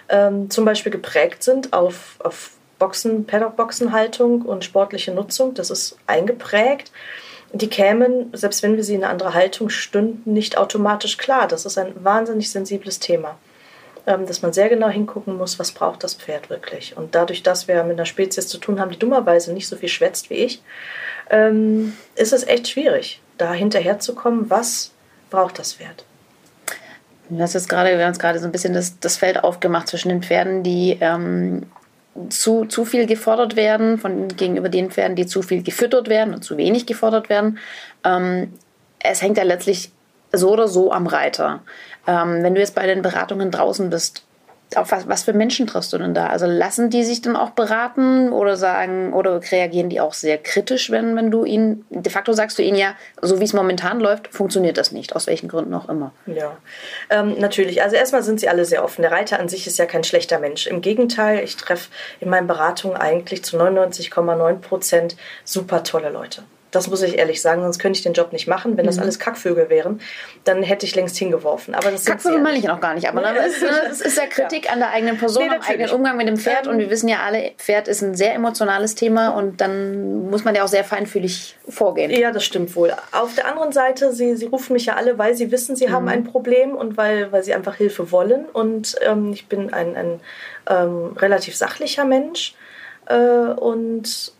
ähm, 0.09 0.49
zum 0.49 0.65
Beispiel 0.65 0.91
geprägt 0.91 1.43
sind 1.43 1.73
auf, 1.73 2.17
auf 2.19 2.51
Boxen, 2.77 3.25
Paddock-Boxenhaltung 3.25 4.41
und 4.41 4.65
sportliche 4.65 5.11
Nutzung. 5.11 5.53
Das 5.53 5.69
ist 5.69 5.97
eingeprägt 6.07 6.91
die 7.61 7.69
kämen, 7.69 8.31
selbst 8.33 8.63
wenn 8.63 8.75
wir 8.75 8.83
sie 8.83 8.95
in 8.95 9.03
eine 9.03 9.11
andere 9.11 9.33
Haltung 9.33 9.69
stünden, 9.69 10.33
nicht 10.33 10.57
automatisch 10.57 11.17
klar. 11.17 11.47
Das 11.47 11.65
ist 11.65 11.77
ein 11.77 11.93
wahnsinnig 12.03 12.51
sensibles 12.51 12.99
Thema, 12.99 13.37
dass 14.05 14.41
man 14.41 14.53
sehr 14.53 14.69
genau 14.69 14.89
hingucken 14.89 15.37
muss, 15.37 15.57
was 15.57 15.71
braucht 15.71 16.03
das 16.03 16.13
Pferd 16.13 16.49
wirklich. 16.49 16.95
Und 16.95 17.15
dadurch, 17.15 17.43
dass 17.43 17.67
wir 17.67 17.83
mit 17.83 17.93
einer 17.93 18.05
Spezies 18.05 18.47
zu 18.47 18.57
tun 18.57 18.79
haben, 18.79 18.91
die 18.91 18.99
dummerweise 18.99 19.53
nicht 19.53 19.67
so 19.67 19.75
viel 19.75 19.89
schwätzt 19.89 20.29
wie 20.29 20.35
ich, 20.35 20.61
ähm, 21.29 21.93
ist 22.15 22.33
es 22.33 22.45
echt 22.45 22.67
schwierig, 22.67 23.21
da 23.37 23.53
hinterherzukommen, 23.53 24.49
was 24.49 24.91
braucht 25.29 25.59
das 25.59 25.73
Pferd. 25.73 26.05
Hast 27.39 27.55
jetzt 27.55 27.69
gerade, 27.69 27.97
wir 27.97 28.03
haben 28.03 28.09
uns 28.09 28.19
gerade 28.19 28.37
so 28.37 28.45
ein 28.45 28.51
bisschen 28.51 28.73
das, 28.73 28.99
das 28.99 29.17
Feld 29.17 29.43
aufgemacht 29.43 29.87
zwischen 29.87 30.09
den 30.09 30.21
Pferden, 30.21 30.61
die 30.61 30.97
ähm, 31.01 31.63
zu, 32.29 32.65
zu 32.65 32.85
viel 32.85 33.07
gefordert 33.07 33.55
werden 33.55 33.97
von 33.97 34.27
gegenüber 34.29 34.69
den 34.69 34.91
Pferden, 34.91 35.15
die 35.15 35.25
zu 35.25 35.41
viel 35.41 35.63
gefüttert 35.63 36.07
werden 36.07 36.33
und 36.33 36.43
zu 36.43 36.57
wenig 36.57 36.85
gefordert 36.85 37.29
werden. 37.29 37.57
Ähm, 38.03 38.53
es 38.99 39.21
hängt 39.21 39.37
ja 39.37 39.43
letztlich 39.43 39.91
so 40.31 40.51
oder 40.51 40.67
so 40.67 40.91
am 40.91 41.07
Reiter. 41.07 41.61
Ähm, 42.07 42.43
wenn 42.43 42.55
du 42.55 42.61
jetzt 42.61 42.75
bei 42.75 42.85
den 42.85 43.01
Beratungen 43.01 43.51
draußen 43.51 43.89
bist, 43.89 44.23
auf 44.75 44.91
was, 44.91 45.07
was 45.07 45.23
für 45.23 45.33
Menschen 45.33 45.67
triffst 45.67 45.93
du 45.93 45.97
denn 45.97 46.13
da? 46.13 46.27
Also 46.27 46.45
lassen 46.47 46.89
die 46.89 47.03
sich 47.03 47.21
dann 47.21 47.35
auch 47.35 47.51
beraten 47.51 48.31
oder 48.31 48.57
sagen 48.57 49.13
oder 49.13 49.39
reagieren 49.51 49.89
die 49.89 50.01
auch 50.01 50.13
sehr 50.13 50.37
kritisch, 50.37 50.89
wenn, 50.89 51.15
wenn 51.15 51.31
du 51.31 51.45
ihnen, 51.45 51.85
de 51.89 52.11
facto 52.11 52.33
sagst 52.33 52.57
du 52.57 52.63
ihnen 52.63 52.77
ja, 52.77 52.95
so 53.21 53.39
wie 53.39 53.43
es 53.43 53.53
momentan 53.53 53.99
läuft, 53.99 54.33
funktioniert 54.33 54.77
das 54.77 54.91
nicht, 54.91 55.15
aus 55.15 55.27
welchen 55.27 55.47
Gründen 55.47 55.73
auch 55.73 55.87
immer. 55.87 56.11
Ja, 56.25 56.57
ähm, 57.09 57.35
natürlich. 57.39 57.83
Also 57.83 57.95
erstmal 57.95 58.23
sind 58.23 58.39
sie 58.39 58.49
alle 58.49 58.65
sehr 58.65 58.83
offen. 58.83 59.01
Der 59.01 59.11
Reiter 59.11 59.39
an 59.39 59.49
sich 59.49 59.67
ist 59.67 59.77
ja 59.77 59.85
kein 59.85 60.03
schlechter 60.03 60.39
Mensch. 60.39 60.67
Im 60.67 60.81
Gegenteil, 60.81 61.43
ich 61.43 61.55
treffe 61.55 61.89
in 62.19 62.29
meinen 62.29 62.47
Beratungen 62.47 62.97
eigentlich 62.97 63.43
zu 63.43 63.57
99,9 63.57 64.55
Prozent 64.55 65.15
super 65.43 65.83
tolle 65.83 66.09
Leute. 66.09 66.43
Das 66.75 66.89
muss 66.89 67.01
ich 67.01 67.17
ehrlich 67.17 67.41
sagen, 67.41 67.61
sonst 67.61 67.79
könnte 67.79 67.97
ich 67.97 68.03
den 68.03 68.13
Job 68.13 68.33
nicht 68.33 68.47
machen. 68.47 68.77
Wenn 68.77 68.85
das 68.85 68.97
mhm. 68.97 69.03
alles 69.03 69.19
Kackvögel 69.19 69.69
wären, 69.69 70.01
dann 70.43 70.63
hätte 70.63 70.85
ich 70.85 70.95
längst 70.95 71.17
hingeworfen. 71.17 71.73
Aber 71.75 71.91
das 71.91 72.05
Kackvögel 72.05 72.41
meine 72.41 72.57
ich 72.57 72.65
noch 72.65 72.81
gar 72.81 72.93
nicht. 72.93 73.07
Aber 73.07 73.21
nee. 73.21 73.37
das, 73.37 73.55
ist, 73.55 73.63
das 73.89 74.01
ist 74.01 74.17
ja 74.17 74.25
Kritik 74.27 74.65
ja. 74.65 74.71
an 74.71 74.79
der 74.79 74.91
eigenen 74.91 75.17
Person, 75.17 75.47
nee, 75.47 75.55
am 75.55 75.61
eigenen 75.61 75.91
Umgang 75.91 76.17
mit 76.17 76.27
dem 76.27 76.37
Pferd. 76.37 76.65
Ähm, 76.65 76.73
und 76.73 76.79
wir 76.79 76.89
wissen 76.89 77.07
ja 77.07 77.19
alle, 77.25 77.51
Pferd 77.57 77.87
ist 77.87 78.01
ein 78.01 78.15
sehr 78.15 78.33
emotionales 78.33 78.95
Thema 78.95 79.29
und 79.29 79.61
dann 79.61 80.29
muss 80.29 80.43
man 80.43 80.55
ja 80.55 80.63
auch 80.63 80.67
sehr 80.67 80.83
feinfühlig 80.83 81.57
vorgehen. 81.67 82.11
Ja, 82.11 82.31
das 82.31 82.43
stimmt 82.43 82.75
wohl. 82.75 82.93
Auf 83.11 83.35
der 83.35 83.47
anderen 83.47 83.71
Seite, 83.71 84.11
sie, 84.13 84.35
sie 84.35 84.47
rufen 84.47 84.73
mich 84.73 84.85
ja 84.85 84.95
alle, 84.95 85.17
weil 85.17 85.35
sie 85.35 85.51
wissen, 85.51 85.75
sie 85.75 85.87
mhm. 85.87 85.91
haben 85.93 86.07
ein 86.09 86.23
Problem 86.23 86.75
und 86.75 86.97
weil, 86.97 87.31
weil 87.31 87.43
sie 87.43 87.53
einfach 87.53 87.75
Hilfe 87.75 88.11
wollen. 88.11 88.45
Und 88.45 88.95
ähm, 89.05 89.31
ich 89.33 89.47
bin 89.47 89.73
ein, 89.73 89.95
ein 89.95 90.19
ähm, 90.69 91.15
relativ 91.17 91.55
sachlicher 91.55 92.05
Mensch. 92.05 92.55
Äh, 93.07 93.15
und 93.15 94.34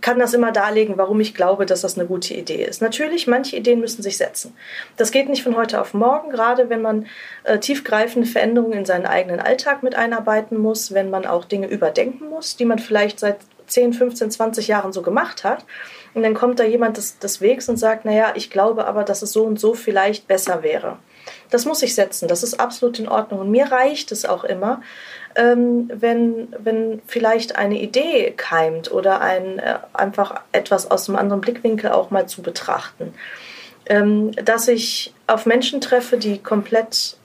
kann 0.00 0.18
das 0.18 0.34
immer 0.34 0.52
darlegen, 0.52 0.96
warum 0.96 1.20
ich 1.20 1.34
glaube, 1.34 1.66
dass 1.66 1.82
das 1.82 1.98
eine 1.98 2.06
gute 2.06 2.34
Idee 2.34 2.64
ist. 2.64 2.82
Natürlich, 2.82 3.26
manche 3.26 3.56
Ideen 3.56 3.80
müssen 3.80 4.02
sich 4.02 4.16
setzen. 4.16 4.54
Das 4.96 5.10
geht 5.10 5.28
nicht 5.28 5.42
von 5.42 5.56
heute 5.56 5.80
auf 5.80 5.94
morgen, 5.94 6.30
gerade 6.30 6.70
wenn 6.70 6.82
man 6.82 7.06
äh, 7.44 7.58
tiefgreifende 7.58 8.28
Veränderungen 8.28 8.78
in 8.78 8.84
seinen 8.86 9.06
eigenen 9.06 9.40
Alltag 9.40 9.82
mit 9.82 9.94
einarbeiten 9.94 10.58
muss, 10.58 10.94
wenn 10.94 11.10
man 11.10 11.26
auch 11.26 11.44
Dinge 11.44 11.66
überdenken 11.66 12.28
muss, 12.28 12.56
die 12.56 12.64
man 12.64 12.78
vielleicht 12.78 13.20
seit 13.20 13.38
10, 13.66 13.92
15, 13.92 14.30
20 14.30 14.68
Jahren 14.68 14.92
so 14.92 15.02
gemacht 15.02 15.44
hat. 15.44 15.64
Und 16.14 16.22
dann 16.22 16.34
kommt 16.34 16.58
da 16.58 16.64
jemand 16.64 16.96
des, 16.96 17.18
des 17.18 17.40
Wegs 17.40 17.68
und 17.68 17.76
sagt, 17.76 18.04
naja, 18.04 18.32
ich 18.34 18.50
glaube 18.50 18.86
aber, 18.86 19.04
dass 19.04 19.22
es 19.22 19.32
so 19.32 19.44
und 19.44 19.60
so 19.60 19.74
vielleicht 19.74 20.26
besser 20.26 20.62
wäre. 20.62 20.98
Das 21.50 21.64
muss 21.64 21.82
ich 21.82 21.94
setzen, 21.94 22.28
das 22.28 22.42
ist 22.42 22.58
absolut 22.58 22.98
in 22.98 23.08
Ordnung. 23.08 23.40
Und 23.40 23.50
mir 23.50 23.70
reicht 23.70 24.10
es 24.10 24.24
auch 24.24 24.44
immer, 24.44 24.82
ähm, 25.36 25.90
wenn, 25.94 26.54
wenn 26.58 27.02
vielleicht 27.06 27.56
eine 27.56 27.80
Idee 27.80 28.32
keimt 28.36 28.90
oder 28.90 29.20
ein, 29.20 29.58
äh, 29.58 29.78
einfach 29.92 30.40
etwas 30.52 30.90
aus 30.90 31.08
einem 31.08 31.18
anderen 31.18 31.40
Blickwinkel 31.40 31.90
auch 31.90 32.10
mal 32.10 32.26
zu 32.26 32.42
betrachten. 32.42 33.14
Ähm, 33.86 34.32
dass 34.32 34.68
ich 34.68 35.14
auf 35.26 35.46
Menschen 35.46 35.80
treffe, 35.80 36.16
die 36.16 36.38
komplett, 36.38 37.16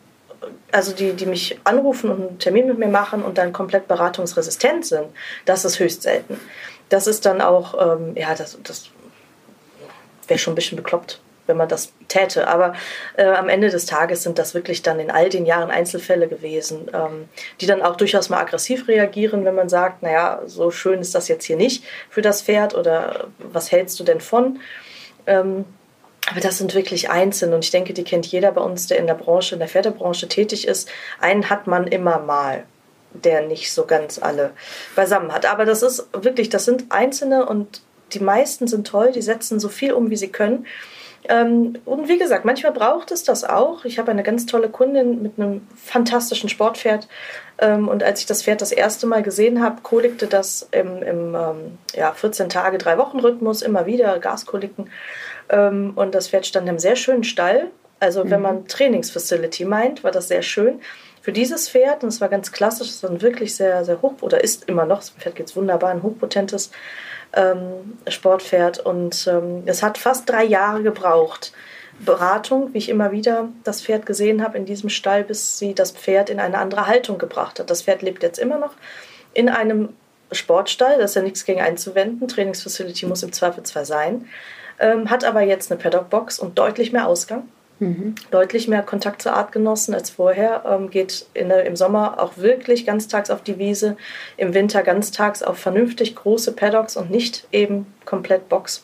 also 0.71 0.93
die, 0.93 1.13
die 1.13 1.25
mich 1.25 1.59
anrufen 1.63 2.11
und 2.11 2.27
einen 2.27 2.39
Termin 2.39 2.67
mit 2.67 2.77
mir 2.77 2.87
machen 2.87 3.23
und 3.23 3.37
dann 3.37 3.53
komplett 3.53 3.87
beratungsresistent 3.87 4.85
sind, 4.85 5.07
das 5.45 5.65
ist 5.65 5.79
höchst 5.79 6.03
selten. 6.03 6.39
Das 6.89 7.07
ist 7.07 7.25
dann 7.25 7.41
auch, 7.41 7.97
ähm, 7.97 8.15
ja, 8.15 8.35
das, 8.35 8.57
das 8.63 8.89
wäre 10.27 10.37
schon 10.37 10.53
ein 10.53 10.55
bisschen 10.55 10.77
bekloppt 10.77 11.19
wenn 11.47 11.57
man 11.57 11.67
das 11.67 11.93
täte. 12.07 12.47
Aber 12.47 12.73
äh, 13.17 13.25
am 13.25 13.49
Ende 13.49 13.69
des 13.69 13.85
Tages 13.85 14.23
sind 14.23 14.37
das 14.39 14.53
wirklich 14.53 14.81
dann 14.81 14.99
in 14.99 15.11
all 15.11 15.29
den 15.29 15.45
Jahren 15.45 15.71
Einzelfälle 15.71 16.27
gewesen, 16.27 16.89
ähm, 16.93 17.29
die 17.61 17.65
dann 17.65 17.81
auch 17.81 17.95
durchaus 17.95 18.29
mal 18.29 18.39
aggressiv 18.39 18.87
reagieren, 18.87 19.45
wenn 19.45 19.55
man 19.55 19.69
sagt, 19.69 20.03
naja, 20.03 20.41
so 20.45 20.71
schön 20.71 20.99
ist 20.99 21.15
das 21.15 21.27
jetzt 21.27 21.45
hier 21.45 21.57
nicht 21.57 21.83
für 22.09 22.21
das 22.21 22.41
Pferd 22.41 22.75
oder 22.75 23.27
was 23.39 23.71
hältst 23.71 23.99
du 23.99 24.03
denn 24.03 24.21
von? 24.21 24.59
Ähm, 25.27 25.65
aber 26.29 26.39
das 26.39 26.57
sind 26.57 26.73
wirklich 26.73 27.09
Einzelne 27.09 27.53
und 27.53 27.63
ich 27.63 27.71
denke, 27.71 27.93
die 27.93 28.03
kennt 28.03 28.25
jeder 28.25 28.51
bei 28.51 28.61
uns, 28.61 28.87
der 28.87 28.97
in 28.97 29.05
der 29.05 29.13
Branche, 29.13 29.53
in 29.53 29.59
der 29.59 29.67
Pferdebranche 29.67 30.27
tätig 30.27 30.67
ist. 30.67 30.89
Einen 31.19 31.49
hat 31.51 31.67
man 31.67 31.85
immer 31.85 32.19
mal 32.19 32.63
der 33.23 33.47
nicht 33.47 33.71
so 33.71 33.85
ganz 33.85 34.19
alle 34.19 34.51
beisammen 34.95 35.31
hat. 35.31 35.45
Aber 35.45 35.65
das 35.65 35.81
ist 35.81 36.07
wirklich, 36.11 36.49
das 36.49 36.65
sind 36.65 36.85
Einzelne 36.89 37.45
und 37.45 37.81
die 38.13 38.19
meisten 38.19 38.67
sind 38.67 38.87
toll, 38.87 39.11
die 39.11 39.21
setzen 39.21 39.59
so 39.59 39.69
viel 39.69 39.93
um, 39.93 40.09
wie 40.09 40.15
sie 40.15 40.29
können. 40.29 40.65
Ähm, 41.29 41.79
und 41.85 42.07
wie 42.07 42.17
gesagt, 42.17 42.45
manchmal 42.45 42.71
braucht 42.71 43.11
es 43.11 43.23
das 43.23 43.43
auch. 43.43 43.85
Ich 43.85 43.99
habe 43.99 44.11
eine 44.11 44.23
ganz 44.23 44.45
tolle 44.45 44.69
Kundin 44.69 45.21
mit 45.21 45.33
einem 45.37 45.67
fantastischen 45.75 46.49
Sportpferd. 46.49 47.07
Ähm, 47.57 47.87
und 47.87 48.03
als 48.03 48.19
ich 48.19 48.25
das 48.25 48.43
Pferd 48.43 48.61
das 48.61 48.71
erste 48.71 49.07
Mal 49.07 49.23
gesehen 49.23 49.63
habe, 49.63 49.81
kolikte 49.81 50.27
das 50.27 50.67
im, 50.71 51.01
im 51.01 51.35
ähm, 51.35 51.77
ja, 51.93 52.13
14 52.13 52.49
Tage, 52.49 52.77
3 52.77 52.97
Wochen 52.97 53.19
Rhythmus 53.19 53.61
immer 53.61 53.85
wieder, 53.85 54.19
Gaskoliken. 54.19 54.89
Und 55.47 56.15
das 56.15 56.29
Pferd 56.29 56.47
stand 56.47 56.63
in 56.63 56.69
einem 56.69 56.79
sehr 56.79 56.95
schönen 56.95 57.23
Stall. 57.23 57.67
Also 57.99 58.23
wenn 58.23 58.39
mhm. 58.39 58.43
man 58.43 58.67
Trainingsfacility 58.67 59.65
meint, 59.65 60.03
war 60.03 60.09
das 60.09 60.27
sehr 60.27 60.41
schön. 60.41 60.81
Für 61.21 61.31
dieses 61.31 61.69
Pferd, 61.69 62.03
und 62.03 62.09
es 62.09 62.21
war 62.21 62.29
ganz 62.29 62.51
klassisch, 62.51 62.89
es 62.89 63.01
war 63.01 63.09
ein 63.09 63.21
wirklich 63.21 63.55
sehr, 63.55 63.83
sehr 63.83 64.01
hoch, 64.01 64.13
oder 64.21 64.43
ist 64.43 64.69
immer 64.69 64.85
noch, 64.85 64.99
das 64.99 65.09
Pferd 65.09 65.35
geht 65.35 65.55
wunderbar, 65.55 65.89
ein 65.89 66.03
hochpotentes 66.03 66.69
ähm, 67.35 67.97
Sportpferd. 68.07 68.79
Und 68.79 69.27
ähm, 69.27 69.63
es 69.65 69.83
hat 69.83 69.97
fast 69.97 70.29
drei 70.29 70.43
Jahre 70.43 70.83
gebraucht. 70.83 71.53
Beratung, 71.99 72.73
wie 72.73 72.79
ich 72.79 72.89
immer 72.89 73.11
wieder 73.11 73.49
das 73.63 73.81
Pferd 73.81 74.05
gesehen 74.05 74.43
habe 74.43 74.57
in 74.57 74.65
diesem 74.65 74.89
Stall, 74.89 75.23
bis 75.23 75.57
sie 75.59 75.73
das 75.73 75.91
Pferd 75.91 76.29
in 76.29 76.39
eine 76.39 76.57
andere 76.57 76.87
Haltung 76.87 77.17
gebracht 77.17 77.59
hat. 77.59 77.69
Das 77.69 77.83
Pferd 77.83 78.01
lebt 78.01 78.21
jetzt 78.21 78.37
immer 78.37 78.57
noch 78.57 78.73
in 79.33 79.49
einem 79.49 79.89
Sportstall, 80.31 80.97
da 80.97 81.05
ist 81.05 81.15
ja 81.15 81.21
nichts 81.21 81.45
gegen 81.45 81.61
einzuwenden. 81.61 82.27
Trainingsfacility 82.27 83.05
muss 83.05 83.23
im 83.23 83.31
Zweifelsfall 83.31 83.85
sein. 83.85 84.27
Ähm, 84.79 85.09
hat 85.09 85.23
aber 85.23 85.41
jetzt 85.41 85.71
eine 85.71 85.79
Paddockbox 85.79 86.39
und 86.39 86.57
deutlich 86.57 86.91
mehr 86.91 87.07
Ausgang. 87.07 87.47
Mhm. 87.79 88.15
Deutlich 88.31 88.67
mehr 88.67 88.83
Kontakt 88.83 89.21
zur 89.21 89.33
Artgenossen 89.33 89.93
als 89.93 90.09
vorher. 90.09 90.63
Ähm, 90.65 90.89
geht 90.89 91.25
der, 91.35 91.65
im 91.65 91.75
Sommer 91.75 92.21
auch 92.21 92.37
wirklich 92.37 92.85
ganztags 92.85 93.29
auf 93.29 93.41
die 93.41 93.57
Wiese, 93.57 93.97
im 94.37 94.53
Winter 94.53 94.81
ganztags 94.81 95.43
auf 95.43 95.57
vernünftig 95.57 96.15
große 96.15 96.53
Paddocks 96.53 96.95
und 96.95 97.11
nicht 97.11 97.47
eben 97.51 97.85
komplett 98.05 98.47
Box. 98.47 98.83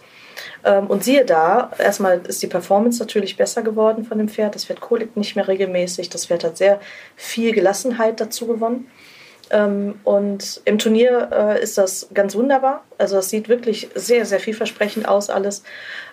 Ähm, 0.65 0.87
und 0.87 1.03
siehe 1.03 1.23
da, 1.23 1.71
erstmal 1.77 2.21
ist 2.27 2.43
die 2.43 2.47
Performance 2.47 2.99
natürlich 2.99 3.37
besser 3.37 3.61
geworden 3.61 4.03
von 4.03 4.17
dem 4.17 4.27
Pferd. 4.27 4.55
Das 4.55 4.65
Pferd 4.65 4.81
kolikt 4.81 5.15
nicht 5.15 5.35
mehr 5.35 5.47
regelmäßig. 5.47 6.09
Das 6.09 6.25
Pferd 6.25 6.43
hat 6.43 6.57
sehr 6.57 6.79
viel 7.15 7.53
Gelassenheit 7.53 8.19
dazu 8.19 8.47
gewonnen. 8.47 8.87
Ähm, 9.51 9.99
und 10.03 10.61
im 10.65 10.77
Turnier 10.77 11.29
äh, 11.31 11.63
ist 11.63 11.77
das 11.77 12.09
ganz 12.13 12.35
wunderbar. 12.35 12.83
Also 12.97 13.15
das 13.15 13.29
sieht 13.29 13.47
wirklich 13.47 13.89
sehr, 13.95 14.25
sehr 14.25 14.39
vielversprechend 14.39 15.07
aus 15.07 15.29
alles. 15.29 15.63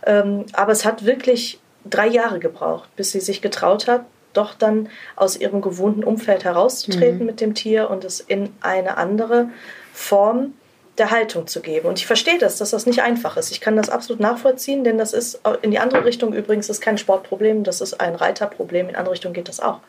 Ähm, 0.06 0.46
aber 0.52 0.72
es 0.72 0.84
hat 0.84 1.04
wirklich 1.04 1.60
drei 1.90 2.06
Jahre 2.06 2.38
gebraucht, 2.38 2.88
bis 2.96 3.12
sie 3.12 3.20
sich 3.20 3.42
getraut 3.42 3.88
hat, 3.88 4.04
doch 4.32 4.54
dann 4.54 4.88
aus 5.16 5.36
ihrem 5.36 5.60
gewohnten 5.60 6.04
Umfeld 6.04 6.44
herauszutreten 6.44 7.20
mhm. 7.20 7.26
mit 7.26 7.40
dem 7.40 7.54
Tier 7.54 7.90
und 7.90 8.04
es 8.04 8.20
in 8.20 8.52
eine 8.60 8.96
andere 8.96 9.48
Form 9.92 10.54
der 10.98 11.10
Haltung 11.10 11.46
zu 11.46 11.60
geben. 11.60 11.88
Und 11.88 11.98
ich 11.98 12.06
verstehe 12.06 12.38
das, 12.38 12.58
dass 12.58 12.70
das 12.70 12.86
nicht 12.86 13.02
einfach 13.02 13.36
ist. 13.36 13.50
Ich 13.52 13.60
kann 13.60 13.76
das 13.76 13.88
absolut 13.88 14.20
nachvollziehen, 14.20 14.84
denn 14.84 14.98
das 14.98 15.12
ist 15.12 15.40
in 15.62 15.70
die 15.70 15.78
andere 15.78 16.04
Richtung 16.04 16.32
übrigens 16.32 16.68
ist 16.68 16.80
kein 16.80 16.98
Sportproblem, 16.98 17.64
das 17.64 17.80
ist 17.80 18.00
ein 18.00 18.14
Reiterproblem. 18.14 18.88
In 18.88 18.96
andere 18.96 19.12
Richtung 19.12 19.32
geht 19.32 19.48
das 19.48 19.60
auch. 19.60 19.80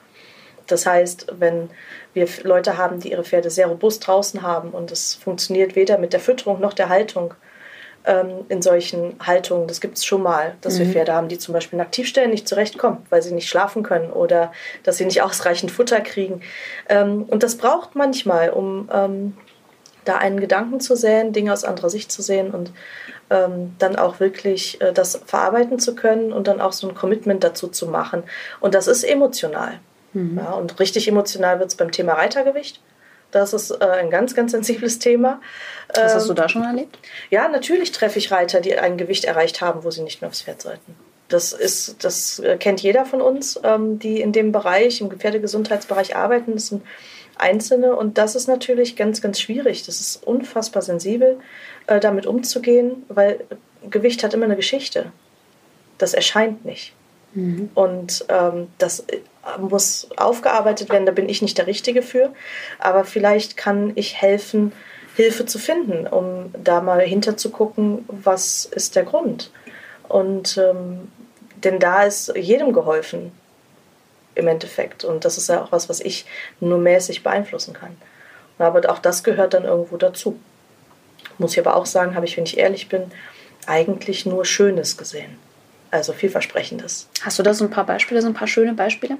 Das 0.68 0.86
heißt, 0.86 1.34
wenn 1.40 1.70
wir 2.14 2.28
Leute 2.44 2.78
haben, 2.78 3.00
die 3.00 3.12
ihre 3.12 3.24
Pferde 3.24 3.50
sehr 3.50 3.68
robust 3.68 4.06
draußen 4.06 4.44
haben 4.44 4.70
und 4.70 4.92
es 4.92 5.16
funktioniert 5.16 5.76
weder 5.76 5.98
mit 5.98 6.14
der 6.14 6.20
Fütterung 6.20 6.60
noch 6.60 6.74
der 6.74 6.90
Haltung 6.90 7.34
ähm, 8.06 8.46
in 8.50 8.62
solchen 8.62 9.16
Haltungen, 9.26 9.68
das 9.68 9.82
gibt 9.82 9.98
es 9.98 10.06
schon 10.06 10.24
mal, 10.24 10.56
dass 10.62 10.76
mhm. 10.76 10.80
wir 10.80 10.86
Pferde 10.88 11.14
haben, 11.14 11.28
die 11.28 11.38
zum 11.38 11.54
Beispiel 11.54 11.78
in 11.78 11.86
Aktivstellen 11.86 12.32
nicht 12.32 12.48
zurechtkommen, 12.48 13.00
weil 13.10 13.22
sie 13.22 13.34
nicht 13.34 13.50
schlafen 13.50 13.84
können 13.84 14.12
oder 14.12 14.52
dass 14.84 14.98
sie 14.98 15.06
nicht 15.06 15.22
ausreichend 15.22 15.72
Futter 15.72 16.02
kriegen. 16.02 16.42
Ähm, 16.88 17.24
und 17.24 17.44
das 17.44 17.58
braucht 17.58 17.96
manchmal, 17.96 18.50
um 18.50 18.90
ähm, 18.94 19.38
da 20.06 20.18
einen 20.18 20.40
Gedanken 20.40 20.80
zu 20.80 20.96
säen, 20.96 21.34
Dinge 21.34 21.54
aus 21.54 21.64
anderer 21.64 21.90
Sicht 21.90 22.12
zu 22.12 22.22
sehen 22.22 22.52
und 22.52 22.72
ähm, 23.30 23.76
dann 23.78 23.96
auch 23.96 24.20
wirklich 24.20 24.82
äh, 24.82 24.92
das 24.92 25.22
verarbeiten 25.26 25.80
zu 25.80 25.96
können 25.96 26.34
und 26.34 26.48
dann 26.48 26.62
auch 26.62 26.74
so 26.74 26.88
ein 26.88 26.96
Commitment 26.96 27.44
dazu 27.44 27.68
zu 27.68 27.88
machen. 27.88 28.24
Und 28.60 28.74
das 28.74 28.88
ist 28.88 29.04
emotional. 29.04 29.80
Mhm. 30.14 30.38
Ja, 30.38 30.52
und 30.52 30.80
richtig 30.80 31.08
emotional 31.08 31.60
wird 31.60 31.70
es 31.70 31.76
beim 31.76 31.92
Thema 31.92 32.14
Reitergewicht. 32.14 32.82
Das 33.32 33.54
ist 33.54 33.72
äh, 33.72 33.86
ein 33.86 34.10
ganz, 34.10 34.34
ganz 34.36 34.52
sensibles 34.52 35.00
Thema. 35.00 35.42
Was 35.94 36.16
hast 36.16 36.26
du 36.28 36.32
ähm, 36.32 36.36
da 36.36 36.50
schon 36.50 36.64
erlebt? 36.64 36.98
Ja, 37.30 37.48
natürlich 37.48 37.92
treffe 37.92 38.20
ich 38.20 38.32
Reiter, 38.32 38.62
die 38.62 38.78
ein 38.78 38.98
Gewicht 38.98 39.26
erreicht 39.26 39.62
haben, 39.62 39.84
wo 39.84 39.92
sie 39.92 40.02
nicht 40.02 40.22
mehr 40.22 40.30
aufs 40.30 40.42
Pferd 40.42 40.62
sollten. 40.62 40.96
Das, 41.28 41.54
ist, 41.54 42.04
das 42.04 42.40
äh, 42.40 42.58
kennt 42.58 42.82
jeder 42.82 43.06
von 43.06 43.22
uns, 43.22 43.60
ähm, 43.64 44.00
die 44.00 44.20
in 44.20 44.32
dem 44.32 44.52
Bereich, 44.52 45.00
im 45.00 45.12
Pferdegesundheitsbereich 45.12 46.16
arbeiten. 46.16 46.54
Das 46.54 46.68
sind 46.68 46.84
Einzelne 47.38 47.96
und 47.96 48.18
das 48.18 48.36
ist 48.36 48.48
natürlich 48.48 48.96
ganz, 48.96 49.22
ganz 49.22 49.40
schwierig. 49.40 49.86
Das 49.86 50.00
ist 50.00 50.24
unfassbar 50.26 50.82
sensibel, 50.82 51.40
äh, 51.88 52.00
damit 52.00 52.26
umzugehen, 52.26 53.06
weil 53.10 53.42
Gewicht 53.90 54.24
hat 54.24 54.34
immer 54.34 54.46
eine 54.46 54.56
Geschichte. 54.56 55.12
Das 56.00 56.14
erscheint 56.14 56.66
nicht. 56.66 56.94
Mhm. 57.34 57.70
Und 57.74 58.26
ähm, 58.30 58.68
das 58.78 59.02
äh, 59.02 59.20
muss 59.60 60.10
aufgearbeitet 60.18 60.90
werden, 60.90 61.06
da 61.06 61.12
bin 61.12 61.30
ich 61.30 61.42
nicht 61.42 61.58
der 61.58 61.68
Richtige 61.68 62.02
für. 62.02 62.34
Aber 62.80 63.06
vielleicht 63.06 63.58
kann 63.58 63.92
ich 63.96 64.16
helfen, 64.22 64.72
Hilfe 65.16 65.46
zu 65.46 65.60
finden, 65.60 66.08
um 66.08 66.54
da 66.64 66.82
mal 66.82 67.02
hinterzugucken, 67.02 68.06
was 68.08 68.66
ist 68.66 68.96
der 68.96 69.04
Grund. 69.04 69.52
Und 70.08 70.58
ähm, 70.58 71.10
denn 71.64 71.80
da 71.80 72.04
ist 72.04 72.34
jedem 72.36 72.74
geholfen 72.74 73.32
im 74.36 74.48
Endeffekt. 74.48 75.04
Und 75.04 75.26
das 75.26 75.38
ist 75.38 75.50
ja 75.50 75.64
auch 75.64 75.72
was, 75.72 75.90
was 75.90 76.00
ich 76.00 76.26
nur 76.60 76.78
mäßig 76.78 77.24
beeinflussen 77.24 77.74
kann. 77.74 77.98
Aber 78.58 78.90
auch 78.90 79.00
das 79.00 79.24
gehört 79.24 79.54
dann 79.54 79.66
irgendwo 79.66 79.98
dazu. 79.98 80.40
Muss 81.38 81.54
ich 81.54 81.60
aber 81.60 81.76
auch 81.76 81.86
sagen, 81.86 82.16
habe 82.16 82.26
ich, 82.26 82.38
wenn 82.38 82.44
ich 82.46 82.58
ehrlich 82.58 82.90
bin, 82.90 83.12
eigentlich 83.66 84.26
nur 84.26 84.46
Schönes 84.46 84.98
gesehen. 84.98 85.38
Also 85.92 86.14
vielversprechendes. 86.14 87.08
Hast 87.22 87.40
du 87.40 87.44
da 87.44 87.54
so 87.54 87.66
ein 87.66 87.72
paar 87.72 87.86
Beispiele, 87.86 88.22
so 88.22 88.28
ein 88.28 88.34
paar 88.34 88.48
schöne 88.48 88.74
Beispiele? 88.74 89.18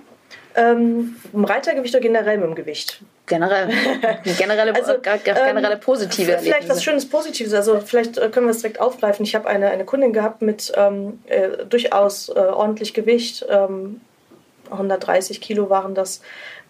Ähm, 0.56 1.16
Im 1.32 1.46
Reitergewicht 1.46 1.94
oder 1.94 2.02
generell 2.02 2.38
mit 2.38 2.48
dem 2.48 2.56
Gewicht? 2.56 3.02
Generell. 3.28 3.70
Generelle, 4.38 4.74
also, 4.76 4.94
generelle 5.00 5.74
ähm, 5.74 5.80
positive 5.80 6.26
Vielleicht 6.26 6.46
Erlebnisse. 6.48 6.70
was 6.70 6.84
Schönes 6.84 7.08
Positives. 7.08 7.54
Also 7.54 7.80
vielleicht 7.80 8.18
äh, 8.18 8.30
können 8.30 8.48
wir 8.48 8.52
es 8.52 8.62
direkt 8.62 8.82
aufgreifen. 8.82 9.24
Ich 9.24 9.36
habe 9.36 9.48
eine, 9.48 9.70
eine 9.70 9.86
Kundin 9.86 10.12
gehabt 10.12 10.42
mit 10.42 10.72
ähm, 10.76 11.20
äh, 11.28 11.66
durchaus 11.66 12.30
äh, 12.30 12.34
ordentlich 12.34 12.94
Gewicht. 12.94 13.46
130 14.70 15.38
ähm, 15.38 15.42
Kilo 15.42 15.70
waren 15.70 15.94
das 15.94 16.22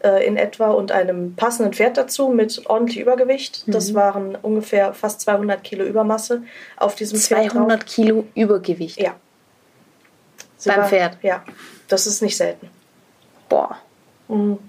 äh, 0.03 0.25
in 0.25 0.35
etwa 0.35 0.71
und 0.71 0.91
einem 0.91 1.35
passenden 1.35 1.73
Pferd 1.73 1.97
dazu 1.97 2.27
mit 2.27 2.61
ordentlich 2.65 2.99
Übergewicht. 2.99 3.67
Mhm. 3.67 3.71
Das 3.71 3.93
waren 3.93 4.35
ungefähr 4.41 4.93
fast 4.93 5.21
200 5.21 5.63
Kilo 5.63 5.85
Übermasse 5.85 6.43
auf 6.75 6.95
diesem 6.95 7.17
200 7.17 7.51
Pferd. 7.51 7.53
200 7.53 7.85
Kilo 7.85 8.25
Übergewicht? 8.35 8.99
Ja. 8.99 9.15
Sie 10.59 10.69
Beim 10.69 10.81
war, 10.81 10.87
Pferd? 10.87 11.17
Ja, 11.23 11.43
das 11.87 12.05
ist 12.05 12.21
nicht 12.21 12.37
selten. 12.37 12.69
Boah. 13.47 13.77
Mhm. 14.27 14.59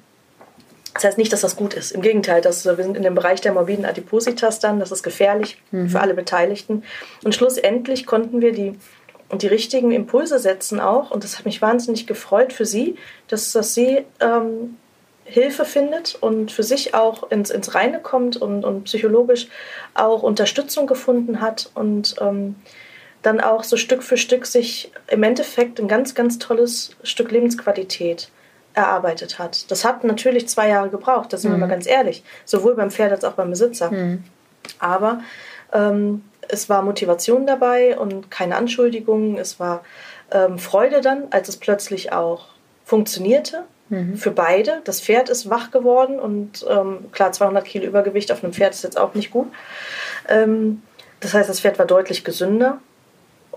Das 0.94 1.04
heißt 1.04 1.18
nicht, 1.18 1.32
dass 1.32 1.42
das 1.42 1.56
gut 1.56 1.74
ist. 1.74 1.92
Im 1.92 2.00
Gegenteil, 2.00 2.40
das, 2.40 2.64
wir 2.64 2.74
sind 2.76 2.96
in 2.96 3.02
dem 3.02 3.14
Bereich 3.14 3.40
der 3.40 3.52
morbiden 3.52 3.84
Adipositas 3.84 4.58
dann. 4.58 4.80
Das 4.80 4.90
ist 4.90 5.02
gefährlich 5.02 5.60
mhm. 5.70 5.88
für 5.88 6.00
alle 6.00 6.14
Beteiligten. 6.14 6.84
Und 7.22 7.34
schlussendlich 7.34 8.06
konnten 8.06 8.40
wir 8.40 8.52
die, 8.52 8.78
die 9.32 9.46
richtigen 9.46 9.92
Impulse 9.92 10.38
setzen 10.38 10.80
auch. 10.80 11.10
Und 11.10 11.22
das 11.22 11.38
hat 11.38 11.44
mich 11.44 11.60
wahnsinnig 11.60 12.06
gefreut 12.06 12.52
für 12.52 12.64
sie, 12.64 12.96
dass, 13.28 13.52
dass 13.52 13.74
sie 13.74 14.04
ähm, 14.20 14.76
Hilfe 15.24 15.64
findet 15.64 16.16
und 16.20 16.50
für 16.50 16.64
sich 16.64 16.94
auch 16.94 17.30
ins, 17.30 17.50
ins 17.50 17.74
Reine 17.74 18.00
kommt 18.00 18.36
und, 18.36 18.64
und 18.64 18.84
psychologisch 18.84 19.46
auch 19.94 20.22
Unterstützung 20.22 20.86
gefunden 20.88 21.40
hat 21.40 21.70
und 21.74 22.16
ähm, 22.20 22.56
dann 23.22 23.40
auch 23.40 23.64
so 23.64 23.76
Stück 23.76 24.02
für 24.02 24.16
Stück 24.16 24.46
sich 24.46 24.92
im 25.08 25.22
Endeffekt 25.22 25.78
ein 25.78 25.88
ganz, 25.88 26.14
ganz 26.14 26.38
tolles 26.38 26.96
Stück 27.02 27.30
Lebensqualität 27.30 28.30
erarbeitet 28.74 29.38
hat. 29.38 29.70
Das 29.70 29.84
hat 29.84 30.04
natürlich 30.04 30.48
zwei 30.48 30.68
Jahre 30.68 30.88
gebraucht, 30.90 31.32
da 31.32 31.36
sind 31.36 31.50
mhm. 31.50 31.56
wir 31.56 31.60
mal 31.60 31.68
ganz 31.68 31.86
ehrlich. 31.86 32.22
Sowohl 32.44 32.74
beim 32.74 32.90
Pferd 32.90 33.12
als 33.12 33.24
auch 33.24 33.32
beim 33.32 33.50
Besitzer. 33.50 33.90
Mhm. 33.90 34.24
Aber 34.78 35.20
ähm, 35.72 36.24
es 36.48 36.68
war 36.68 36.82
Motivation 36.82 37.46
dabei 37.46 37.98
und 37.98 38.30
keine 38.30 38.56
Anschuldigungen. 38.56 39.38
Es 39.38 39.60
war 39.60 39.84
ähm, 40.30 40.58
Freude 40.58 41.00
dann, 41.00 41.24
als 41.30 41.48
es 41.48 41.56
plötzlich 41.56 42.12
auch 42.12 42.46
funktionierte. 42.84 43.64
Mhm. 43.88 44.16
Für 44.16 44.30
beide. 44.30 44.80
Das 44.84 45.00
Pferd 45.00 45.28
ist 45.28 45.50
wach 45.50 45.72
geworden 45.72 46.20
und 46.20 46.64
ähm, 46.68 47.10
klar, 47.10 47.32
200 47.32 47.64
Kilo 47.64 47.86
Übergewicht 47.86 48.30
auf 48.30 48.44
einem 48.44 48.52
Pferd 48.52 48.72
ist 48.72 48.84
jetzt 48.84 48.98
auch 48.98 49.14
nicht 49.14 49.32
gut. 49.32 49.48
Ähm, 50.28 50.82
das 51.18 51.34
heißt, 51.34 51.50
das 51.50 51.60
Pferd 51.60 51.78
war 51.78 51.86
deutlich 51.86 52.24
gesünder 52.24 52.78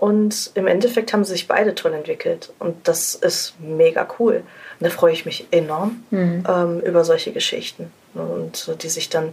und 0.04 0.50
im 0.54 0.66
Endeffekt 0.66 1.14
haben 1.14 1.24
sie 1.24 1.32
sich 1.32 1.48
beide 1.48 1.74
toll 1.74 1.94
entwickelt. 1.94 2.52
Und 2.58 2.86
das 2.86 3.14
ist 3.14 3.54
mega 3.58 4.06
cool. 4.18 4.42
Und 4.78 4.86
da 4.86 4.90
freue 4.90 5.14
ich 5.14 5.24
mich 5.24 5.46
enorm 5.50 6.04
mhm. 6.10 6.44
ähm, 6.46 6.80
über 6.80 7.04
solche 7.04 7.32
Geschichten. 7.32 7.90
Und 8.12 8.82
die 8.82 8.90
sich 8.90 9.08
dann 9.08 9.32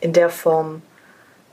in 0.00 0.14
der 0.14 0.30
Form 0.30 0.80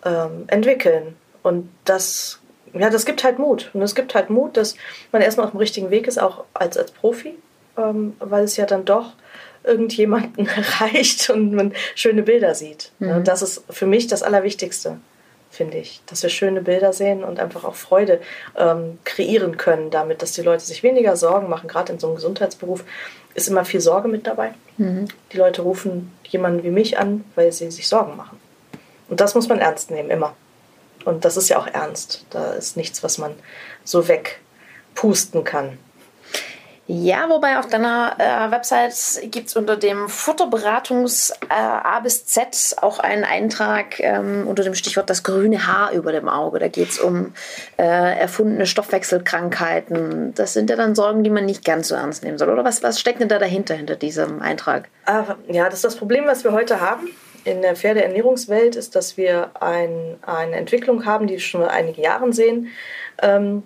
ähm, 0.06 0.46
entwickeln. 0.48 1.18
Und 1.42 1.70
das, 1.84 2.40
ja, 2.74 2.90
das 2.90 3.04
gibt 3.04 3.26
halt 3.26 3.38
Mut. 3.38 3.70
Und 3.74 3.82
es 3.82 3.96
gibt 3.96 4.16
halt 4.16 4.30
Mut, 4.30 4.56
dass 4.56 4.78
man 5.12 5.22
erstmal 5.22 5.46
auf 5.46 5.52
dem 5.52 5.60
richtigen 5.60 5.90
Weg 5.90 6.08
ist, 6.08 6.18
auch 6.18 6.46
als, 6.54 6.78
als 6.78 6.92
Profi, 6.92 7.36
ähm, 7.78 8.16
weil 8.20 8.46
es 8.46 8.56
ja 8.56 8.66
dann 8.66 8.86
doch 8.86 9.12
irgendjemanden 9.66 10.48
erreicht 10.56 11.30
und 11.30 11.54
man 11.54 11.74
schöne 11.96 12.24
Bilder 12.24 12.56
sieht. 12.56 12.94
Mhm. 13.00 13.26
Das 13.26 13.42
ist 13.42 13.66
für 13.70 13.88
mich 13.88 14.08
das 14.08 14.24
Allerwichtigste 14.24 15.02
finde 15.54 15.78
ich. 15.78 16.02
Dass 16.08 16.24
wir 16.24 16.30
schöne 16.30 16.62
Bilder 16.62 16.94
sehen 16.94 17.24
und 17.24 17.40
einfach 17.40 17.64
auch 17.64 17.76
Freude 17.76 18.20
ähm, 18.58 18.98
kreieren 19.04 19.58
können 19.58 19.92
damit, 19.92 20.22
dass 20.22 20.34
die 20.34 20.42
Leute 20.42 20.64
sich 20.64 20.84
weniger 20.84 21.16
Sorgen 21.16 21.48
machen. 21.50 21.68
Gerade 21.68 21.94
in 21.94 22.00
so 22.00 22.08
einem 22.08 22.16
Gesundheitsberuf 22.16 22.84
ist 23.36 23.48
immer 23.48 23.64
viel 23.64 23.80
Sorge 23.82 24.08
mit 24.08 24.26
dabei. 24.28 24.54
Mhm. 24.78 25.08
Die 25.32 25.38
Leute 25.38 25.62
rufen 25.62 26.12
jemanden 26.28 26.64
wie 26.64 26.72
mich 26.72 26.98
an, 26.98 27.24
weil 27.36 27.52
sie 27.52 27.70
sich 27.72 27.88
Sorgen 27.88 28.18
machen. 28.18 28.40
Und 29.10 29.20
das 29.20 29.36
muss 29.36 29.48
man 29.48 29.60
ernst 29.60 29.92
nehmen, 29.92 30.10
immer. 30.10 30.36
Und 31.06 31.26
das 31.26 31.38
ist 31.38 31.50
ja 31.50 31.60
auch 31.60 31.68
ernst. 31.68 32.26
Da 32.32 32.54
ist 32.54 32.76
nichts, 32.78 33.04
was 33.04 33.18
man 33.18 33.34
so 33.84 34.08
wegpusten 34.08 35.44
kann. 35.44 35.78
Ja, 36.86 37.30
wobei 37.30 37.60
auf 37.60 37.68
deiner 37.68 38.16
äh, 38.18 38.52
Website 38.52 39.32
gibt 39.32 39.48
es 39.48 39.56
unter 39.56 39.78
dem 39.78 40.10
Futterberatungs 40.10 41.30
äh, 41.50 41.54
A 41.54 42.02
bis 42.02 42.26
Z 42.26 42.76
auch 42.82 43.00
einen 43.00 43.24
Eintrag 43.24 44.02
ähm, 44.02 44.46
unter 44.48 44.64
dem 44.64 44.76
Stichwort 44.76 45.10
das 45.10 45.24
grüne 45.24 45.66
Haar 45.66 45.94
über 45.94 46.12
dem 46.12 46.28
Auge. 46.28 46.60
Da 46.60 46.68
geht 46.68 46.90
es 46.90 47.00
um 47.00 47.34
äh, 47.78 47.84
erfundene 47.84 48.66
Stoffwechselkrankheiten. 48.66 50.34
Das 50.36 50.52
sind 50.52 50.70
ja 50.70 50.76
dann 50.76 50.94
Sorgen, 50.94 51.24
die 51.24 51.30
man 51.30 51.46
nicht 51.46 51.64
ganz 51.64 51.88
so 51.88 51.96
ernst 51.96 52.26
nehmen 52.26 52.38
soll. 52.38 52.50
Oder 52.50 52.66
was, 52.66 52.84
was 52.84 53.00
steckt 53.00 53.22
denn 53.22 53.30
da 53.30 53.40
dahinter, 53.40 53.76
hinter 53.76 53.96
diesem 53.96 54.42
Eintrag? 54.42 54.90
ja, 55.48 55.66
das 55.66 55.76
ist 55.76 55.86
das 55.86 55.96
Problem, 55.96 56.26
was 56.28 56.44
wir 56.44 56.54
heute 56.54 56.80
haben 56.82 57.10
in 57.44 57.62
der 57.62 57.76
Pferdeernährungswelt, 57.76 58.76
ist, 58.76 58.96
dass 58.96 59.18
wir 59.18 59.52
ein, 59.60 60.16
eine 60.22 60.56
Entwicklung 60.56 61.06
haben, 61.06 61.28
die 61.28 61.34
wir 61.34 61.40
schon 61.42 61.62
seit 61.62 61.72
einigen 61.72 62.02
Jahren 62.02 62.32
sehen, 62.32 62.70
ähm, 63.22 63.64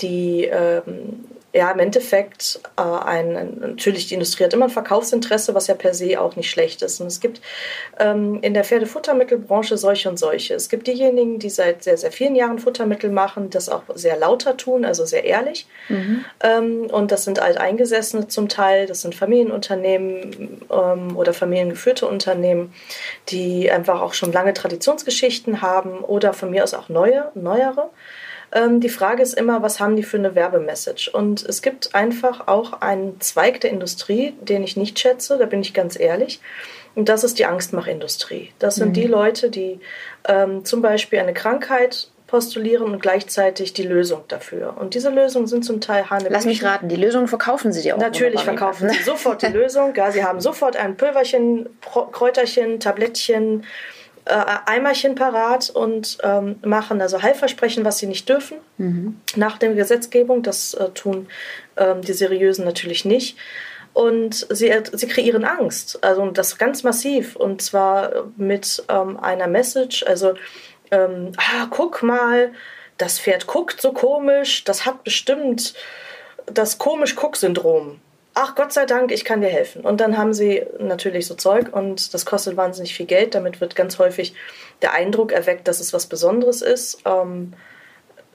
die 0.00 0.44
ähm, 0.44 1.24
ja, 1.54 1.70
im 1.70 1.78
Endeffekt 1.78 2.60
äh, 2.76 2.82
ein, 2.82 3.58
natürlich 3.60 4.08
die 4.08 4.14
Industrie 4.14 4.42
hat 4.42 4.52
immer 4.52 4.66
ein 4.66 4.70
Verkaufsinteresse, 4.70 5.54
was 5.54 5.68
ja 5.68 5.74
per 5.76 5.94
se 5.94 6.20
auch 6.20 6.34
nicht 6.34 6.50
schlecht 6.50 6.82
ist. 6.82 7.00
Und 7.00 7.06
es 7.06 7.20
gibt 7.20 7.40
ähm, 8.00 8.40
in 8.42 8.54
der 8.54 8.64
Pferdefuttermittelbranche 8.64 9.78
solche 9.78 10.08
und 10.08 10.18
solche. 10.18 10.54
Es 10.54 10.68
gibt 10.68 10.88
diejenigen, 10.88 11.38
die 11.38 11.50
seit 11.50 11.84
sehr, 11.84 11.96
sehr 11.96 12.10
vielen 12.10 12.34
Jahren 12.34 12.58
Futtermittel 12.58 13.08
machen, 13.08 13.50
das 13.50 13.68
auch 13.68 13.84
sehr 13.94 14.16
lauter 14.16 14.56
tun, 14.56 14.84
also 14.84 15.04
sehr 15.04 15.24
ehrlich. 15.24 15.68
Mhm. 15.88 16.24
Ähm, 16.42 16.86
und 16.90 17.12
das 17.12 17.22
sind 17.22 17.38
Alteingesessene 17.38 18.26
zum 18.26 18.48
Teil, 18.48 18.86
das 18.86 19.02
sind 19.02 19.14
Familienunternehmen 19.14 20.60
ähm, 20.72 21.16
oder 21.16 21.32
familiengeführte 21.32 22.08
Unternehmen, 22.08 22.74
die 23.28 23.70
einfach 23.70 24.00
auch 24.00 24.14
schon 24.14 24.32
lange 24.32 24.54
Traditionsgeschichten 24.54 25.62
haben 25.62 26.00
oder 26.00 26.32
von 26.32 26.50
mir 26.50 26.64
aus 26.64 26.74
auch 26.74 26.88
neue, 26.88 27.30
neuere. 27.36 27.90
Ähm, 28.54 28.80
die 28.80 28.88
Frage 28.88 29.22
ist 29.22 29.34
immer, 29.34 29.62
was 29.62 29.80
haben 29.80 29.96
die 29.96 30.04
für 30.04 30.16
eine 30.16 30.34
Werbemessage? 30.34 31.10
Und 31.12 31.42
es 31.42 31.60
gibt 31.60 31.94
einfach 31.94 32.46
auch 32.46 32.80
einen 32.80 33.20
Zweig 33.20 33.60
der 33.60 33.70
Industrie, 33.70 34.32
den 34.40 34.62
ich 34.62 34.76
nicht 34.76 34.98
schätze, 34.98 35.36
da 35.36 35.46
bin 35.46 35.60
ich 35.60 35.74
ganz 35.74 35.98
ehrlich. 35.98 36.40
Und 36.94 37.08
das 37.08 37.24
ist 37.24 37.40
die 37.40 37.46
Angstmachindustrie. 37.46 38.52
Das 38.60 38.76
sind 38.76 38.90
mhm. 38.90 38.94
die 38.94 39.06
Leute, 39.06 39.50
die 39.50 39.80
ähm, 40.28 40.64
zum 40.64 40.80
Beispiel 40.80 41.18
eine 41.18 41.34
Krankheit 41.34 42.08
postulieren 42.28 42.92
und 42.92 43.02
gleichzeitig 43.02 43.74
die 43.74 43.82
Lösung 43.82 44.22
dafür. 44.28 44.76
Und 44.78 44.94
diese 44.94 45.10
Lösungen 45.10 45.46
sind 45.46 45.64
zum 45.64 45.80
Teil 45.80 46.08
Hanebüchen. 46.08 46.32
Lass 46.32 46.46
mich 46.46 46.64
raten, 46.64 46.88
die 46.88 46.96
Lösung 46.96 47.28
verkaufen 47.28 47.72
Sie 47.72 47.82
dir 47.82 47.94
auch. 47.94 48.00
Natürlich 48.00 48.40
verkaufen 48.40 48.88
Sie 48.88 49.02
sofort 49.02 49.42
die 49.42 49.46
Lösung. 49.46 49.94
Ja, 49.94 50.10
Sie 50.10 50.24
haben 50.24 50.40
sofort 50.40 50.76
ein 50.76 50.96
Pülverchen, 50.96 51.68
Kräuterchen, 51.82 52.80
Tablettchen, 52.80 53.64
äh, 54.26 54.44
Eimerchen 54.66 55.14
parat 55.14 55.70
und 55.70 56.18
ähm, 56.22 56.56
machen 56.64 57.00
also 57.00 57.22
Heilversprechen, 57.22 57.84
was 57.84 57.98
sie 57.98 58.06
nicht 58.06 58.28
dürfen, 58.28 58.58
mhm. 58.78 59.20
nach 59.36 59.58
der 59.58 59.74
Gesetzgebung. 59.74 60.42
Das 60.42 60.74
äh, 60.74 60.90
tun 60.90 61.28
ähm, 61.76 62.00
die 62.02 62.12
Seriösen 62.12 62.64
natürlich 62.64 63.04
nicht. 63.04 63.36
Und 63.92 64.46
sie, 64.50 64.72
sie 64.92 65.06
kreieren 65.06 65.44
Angst, 65.44 66.02
also 66.02 66.28
das 66.30 66.58
ganz 66.58 66.82
massiv 66.82 67.36
und 67.36 67.62
zwar 67.62 68.24
mit 68.36 68.82
ähm, 68.88 69.20
einer 69.20 69.46
Message, 69.46 70.02
also 70.04 70.34
ähm, 70.90 71.30
ah, 71.36 71.68
guck 71.70 72.02
mal, 72.02 72.50
das 72.98 73.20
Pferd 73.20 73.46
guckt 73.46 73.80
so 73.80 73.92
komisch, 73.92 74.64
das 74.64 74.84
hat 74.84 75.04
bestimmt 75.04 75.74
das 76.46 76.78
komisch-Guck-Syndrom 76.78 78.00
ach 78.34 78.54
Gott 78.56 78.72
sei 78.72 78.84
Dank, 78.84 79.12
ich 79.12 79.24
kann 79.24 79.40
dir 79.40 79.48
helfen. 79.48 79.82
Und 79.82 80.00
dann 80.00 80.18
haben 80.18 80.34
sie 80.34 80.62
natürlich 80.78 81.26
so 81.26 81.34
Zeug 81.34 81.72
und 81.72 82.12
das 82.12 82.26
kostet 82.26 82.56
wahnsinnig 82.56 82.94
viel 82.94 83.06
Geld. 83.06 83.34
Damit 83.34 83.60
wird 83.60 83.76
ganz 83.76 83.98
häufig 83.98 84.34
der 84.82 84.92
Eindruck 84.92 85.32
erweckt, 85.32 85.68
dass 85.68 85.80
es 85.80 85.92
was 85.92 86.06
Besonderes 86.06 86.60
ist. 86.60 86.98
Ähm, 87.04 87.54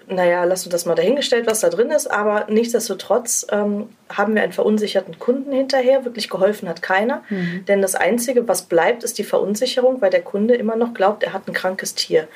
naja, 0.07 0.43
lass 0.45 0.63
uns 0.65 0.71
das 0.71 0.85
mal 0.85 0.95
dahingestellt, 0.95 1.45
was 1.45 1.59
da 1.59 1.69
drin 1.69 1.91
ist. 1.91 2.09
Aber 2.09 2.47
nichtsdestotrotz 2.49 3.45
ähm, 3.51 3.89
haben 4.09 4.33
wir 4.33 4.41
einen 4.41 4.53
verunsicherten 4.53 5.19
Kunden 5.19 5.51
hinterher. 5.51 6.05
Wirklich 6.05 6.29
geholfen 6.29 6.67
hat 6.67 6.81
keiner. 6.81 7.23
Mhm. 7.29 7.65
Denn 7.67 7.81
das 7.81 7.95
Einzige, 7.95 8.47
was 8.47 8.63
bleibt, 8.63 9.03
ist 9.03 9.17
die 9.17 9.23
Verunsicherung, 9.23 10.01
weil 10.01 10.09
der 10.09 10.23
Kunde 10.23 10.55
immer 10.55 10.75
noch 10.75 10.93
glaubt, 10.93 11.23
er 11.23 11.33
hat 11.33 11.47
ein 11.47 11.53
krankes 11.53 11.93
Tier. 11.93 12.27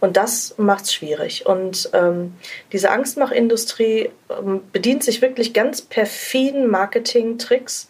Und 0.00 0.16
das 0.16 0.54
macht 0.58 0.84
es 0.84 0.92
schwierig. 0.92 1.46
Und 1.46 1.90
ähm, 1.92 2.34
diese 2.72 2.90
Angstmachindustrie 2.90 4.10
ähm, 4.30 4.60
bedient 4.72 5.02
sich 5.02 5.22
wirklich 5.22 5.52
ganz 5.52 5.82
perfiden 5.82 6.68
Marketing-Tricks. 6.68 7.88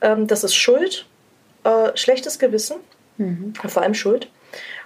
Ähm, 0.00 0.26
das 0.26 0.44
ist 0.44 0.54
Schuld, 0.54 1.06
äh, 1.64 1.90
schlechtes 1.96 2.38
Gewissen, 2.38 2.76
mhm. 3.16 3.54
vor 3.54 3.82
allem 3.82 3.94
Schuld. 3.94 4.30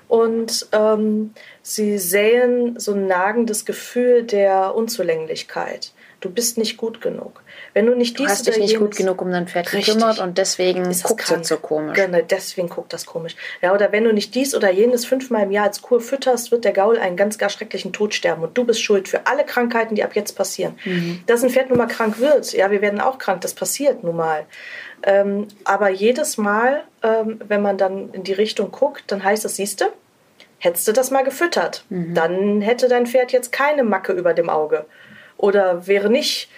Und 0.09 0.69
ähm, 0.73 1.33
sie 1.63 1.99
säen 1.99 2.79
so 2.79 2.93
ein 2.93 3.07
nagendes 3.07 3.65
Gefühl 3.65 4.25
der 4.25 4.75
Unzulänglichkeit. 4.75 5.93
Du 6.21 6.31
bist 6.31 6.59
nicht 6.59 6.77
gut 6.77 7.01
genug. 7.01 7.42
Wenn 7.75 7.87
du 7.87 7.95
nicht 7.95 8.19
dies 8.19 8.27
du 8.27 8.33
hast 8.33 8.47
dich 8.47 8.59
nicht 8.59 8.79
gut 8.79 8.97
genug 8.97 9.23
um 9.23 9.31
dein 9.31 9.47
Pferd 9.47 9.71
gekümmert 9.71 10.19
und 10.19 10.37
deswegen 10.37 10.85
guckt 11.03 11.31
es 11.31 11.49
so 11.49 11.57
komisch. 11.57 11.97
Genau, 11.97 12.19
deswegen 12.21 12.69
guckt 12.69 12.93
das 12.93 13.07
komisch. 13.07 13.35
Ja, 13.63 13.73
oder 13.73 13.93
wenn 13.93 14.05
du 14.05 14.13
nicht 14.13 14.35
dies 14.35 14.55
oder 14.55 14.71
jenes 14.71 15.07
fünfmal 15.07 15.45
im 15.45 15.51
Jahr 15.51 15.67
als 15.67 15.81
Kur 15.81 16.01
fütterst, 16.01 16.51
wird 16.51 16.65
der 16.65 16.73
Gaul 16.73 16.99
einen 16.99 17.17
ganz 17.17 17.39
gar 17.39 17.49
schrecklichen 17.49 17.93
Tod 17.93 18.15
sterben 18.15 18.43
und 18.43 18.57
du 18.59 18.65
bist 18.65 18.83
schuld 18.83 19.09
für 19.09 19.27
alle 19.27 19.45
Krankheiten, 19.45 19.95
die 19.95 20.05
ab 20.05 20.15
jetzt 20.15 20.37
passieren. 20.37 20.79
Mhm. 20.85 21.23
Dass 21.27 21.43
ein 21.43 21.51
Pferd 21.51 21.71
nun 21.71 21.79
mal 21.79 21.87
krank 21.87 22.19
wird, 22.21 22.53
ja, 22.53 22.71
wir 22.71 22.83
werden 22.83 23.01
auch 23.01 23.19
krank, 23.19 23.41
das 23.41 23.55
passiert 23.55 24.05
nun 24.05 24.17
mal. 24.17 24.45
Ähm, 25.03 25.49
aber 25.65 25.89
jedes 25.89 26.37
Mal, 26.37 26.85
ähm, 27.03 27.41
wenn 27.49 27.63
man 27.63 27.79
dann 27.79 28.11
in 28.13 28.23
die 28.23 28.33
Richtung 28.33 28.71
guckt, 28.71 29.05
dann 29.09 29.25
heißt 29.25 29.45
das, 29.45 29.57
siehst 29.57 29.81
du, 29.81 29.87
hättest 30.59 30.87
du 30.87 30.93
das 30.93 31.11
mal 31.11 31.25
gefüttert, 31.25 31.85
mhm. 31.89 32.15
dann 32.15 32.61
hätte 32.61 32.89
dein 32.89 33.07
Pferd 33.07 33.33
jetzt 33.33 33.51
keine 33.51 33.83
Macke 33.83 34.13
über 34.13 34.35
dem 34.35 34.49
Auge 34.49 34.87
oder 35.37 35.87
wäre 35.87 36.09
nicht 36.09 36.49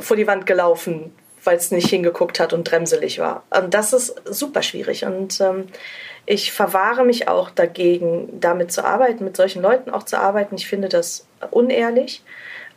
vor 0.00 0.16
die 0.16 0.26
Wand 0.26 0.46
gelaufen, 0.46 1.14
weil 1.44 1.56
es 1.56 1.70
nicht 1.70 1.88
hingeguckt 1.88 2.40
hat 2.40 2.52
und 2.52 2.64
bremselig 2.64 3.18
war. 3.18 3.42
Und 3.50 3.74
das 3.74 3.92
ist 3.92 4.14
super 4.24 4.62
schwierig. 4.62 5.04
Und 5.04 5.40
ähm, 5.40 5.66
ich 6.26 6.52
verwahre 6.52 7.04
mich 7.04 7.28
auch 7.28 7.50
dagegen, 7.50 8.40
damit 8.40 8.70
zu 8.70 8.84
arbeiten, 8.84 9.24
mit 9.24 9.36
solchen 9.36 9.62
Leuten 9.62 9.90
auch 9.90 10.02
zu 10.02 10.18
arbeiten. 10.18 10.56
Ich 10.56 10.68
finde 10.68 10.88
das 10.88 11.26
unehrlich, 11.50 12.22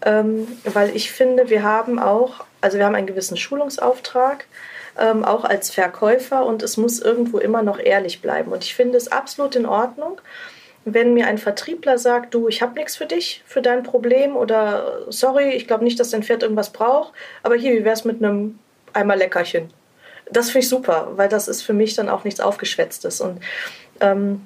ähm, 0.06 0.48
weil 0.66 0.96
ich 0.96 1.12
finde, 1.12 1.50
wir 1.50 1.64
haben 1.64 2.00
auch, 2.00 2.46
also 2.62 2.78
wir 2.78 2.86
haben 2.86 2.96
einen 2.96 3.08
gewissen 3.08 3.38
Schulungsauftrag, 3.38 4.46
ähm, 4.98 5.26
auch 5.26 5.44
als 5.44 5.70
Verkäufer 5.70 6.46
und 6.46 6.64
es 6.64 6.78
muss 6.78 7.00
irgendwo 7.00 7.40
immer 7.40 7.62
noch 7.62 7.80
ehrlich 7.80 8.22
bleiben. 8.22 8.52
Und 8.52 8.64
ich 8.64 8.76
finde 8.76 8.98
es 8.98 9.12
absolut 9.12 9.56
in 9.56 9.66
Ordnung, 9.66 10.22
wenn 10.86 11.14
mir 11.14 11.28
ein 11.28 11.38
Vertriebler 11.38 11.98
sagt, 11.98 12.34
du, 12.34 12.48
ich 12.48 12.62
habe 12.62 12.76
nichts 12.76 12.96
für 12.96 13.06
dich, 13.06 13.44
für 13.46 13.62
dein 13.62 13.84
Problem 13.84 14.36
oder 14.36 15.04
sorry, 15.10 15.52
ich 15.52 15.68
glaube 15.68 15.84
nicht, 15.84 16.00
dass 16.00 16.10
dein 16.10 16.24
Pferd 16.24 16.44
irgendwas 16.44 16.72
braucht, 16.72 17.14
aber 17.44 17.56
hier, 17.56 17.74
wie 17.74 17.86
wär's 17.86 18.04
mit 18.06 18.24
einem 18.24 18.60
Eimer 18.94 19.16
Leckerchen? 19.16 19.72
Das 20.32 20.50
finde 20.50 20.60
ich 20.66 20.70
super, 20.70 21.12
weil 21.16 21.30
das 21.30 21.48
ist 21.48 21.62
für 21.62 21.74
mich 21.74 21.94
dann 21.96 22.10
auch 22.10 22.24
nichts 22.24 22.40
Aufgeschwätztes 22.40 23.22
und 23.22 23.42
ähm, 24.00 24.42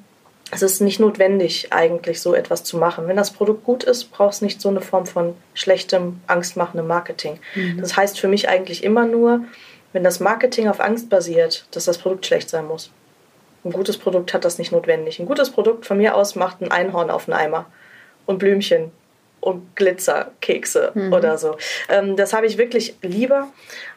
es 0.52 0.62
ist 0.62 0.80
nicht 0.82 1.00
notwendig, 1.00 1.74
eigentlich 1.74 2.22
so 2.22 2.36
etwas 2.36 2.64
zu 2.64 2.78
machen. 2.78 3.08
Wenn 3.08 3.16
das 3.16 3.32
Produkt 3.32 3.64
gut 3.64 3.84
ist, 3.84 4.12
braucht 4.12 4.36
es 4.36 4.42
nicht 4.42 4.62
so 4.62 4.70
eine 4.70 4.82
Form 4.82 5.06
von 5.06 5.36
schlechtem, 5.54 6.22
angstmachendem 6.28 6.86
Marketing. 6.86 7.40
Mhm. 7.56 7.82
Das 7.82 7.98
heißt 7.98 8.20
für 8.20 8.28
mich 8.28 8.48
eigentlich 8.48 8.84
immer 8.84 9.06
nur, 9.06 9.46
wenn 9.92 10.04
das 10.04 10.20
Marketing 10.20 10.68
auf 10.68 10.80
Angst 10.80 11.10
basiert, 11.10 11.66
dass 11.72 11.86
das 11.86 11.98
Produkt 11.98 12.26
schlecht 12.26 12.50
sein 12.50 12.68
muss. 12.68 12.92
Ein 13.66 13.72
gutes 13.72 13.98
Produkt 13.98 14.34
hat 14.36 14.46
das 14.46 14.60
nicht 14.60 14.72
notwendig. 14.72 15.20
Ein 15.20 15.26
gutes 15.26 15.50
Produkt 15.50 15.88
von 15.88 15.98
mir 15.98 16.16
aus 16.16 16.36
macht 16.36 16.62
ein 16.62 16.72
Einhorn 16.72 17.10
auf 17.10 17.28
einen 17.28 17.38
Eimer 17.38 17.66
und 18.28 18.38
Blümchen 18.38 18.92
und 19.40 19.76
Glitzerkekse 19.76 20.92
mhm. 20.94 21.14
oder 21.14 21.38
so. 21.38 21.58
Ähm, 21.90 22.16
das 22.16 22.34
habe 22.34 22.48
ich 22.48 22.58
wirklich 22.58 22.96
lieber 23.02 23.50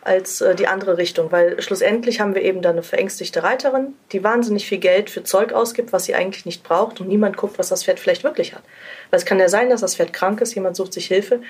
als 0.03 0.41
äh, 0.41 0.55
die 0.55 0.67
andere 0.67 0.97
Richtung, 0.97 1.31
weil 1.33 1.61
schlussendlich 1.61 2.21
haben 2.21 2.35
wir 2.35 2.43
eben 2.43 2.63
dann 2.63 2.73
eine 2.73 2.83
verängstigte 2.83 3.43
Reiterin, 3.43 3.95
die 4.13 4.25
wahnsinnig 4.25 4.67
viel 4.67 4.79
Geld 4.79 5.11
für 5.11 5.23
Zeug 5.23 5.53
ausgibt, 5.53 5.93
was 5.93 6.05
sie 6.05 6.15
eigentlich 6.15 6.47
nicht 6.47 6.63
braucht 6.63 7.01
und 7.01 7.09
niemand 7.09 7.37
guckt, 7.37 7.59
was 7.59 7.69
das 7.69 7.85
Pferd 7.85 8.01
vielleicht 8.01 8.25
wirklich 8.25 8.55
hat. 8.55 8.63
Weil 9.11 9.19
es 9.19 9.27
kann 9.27 9.39
ja 9.39 9.49
sein, 9.49 9.71
dass 9.71 9.81
das 9.81 9.97
Pferd 9.97 10.13
krank 10.13 10.41
ist, 10.41 10.55
jemand 10.55 10.77
sucht 10.77 10.93
sich 10.93 11.07
Hilfe, 11.07 11.41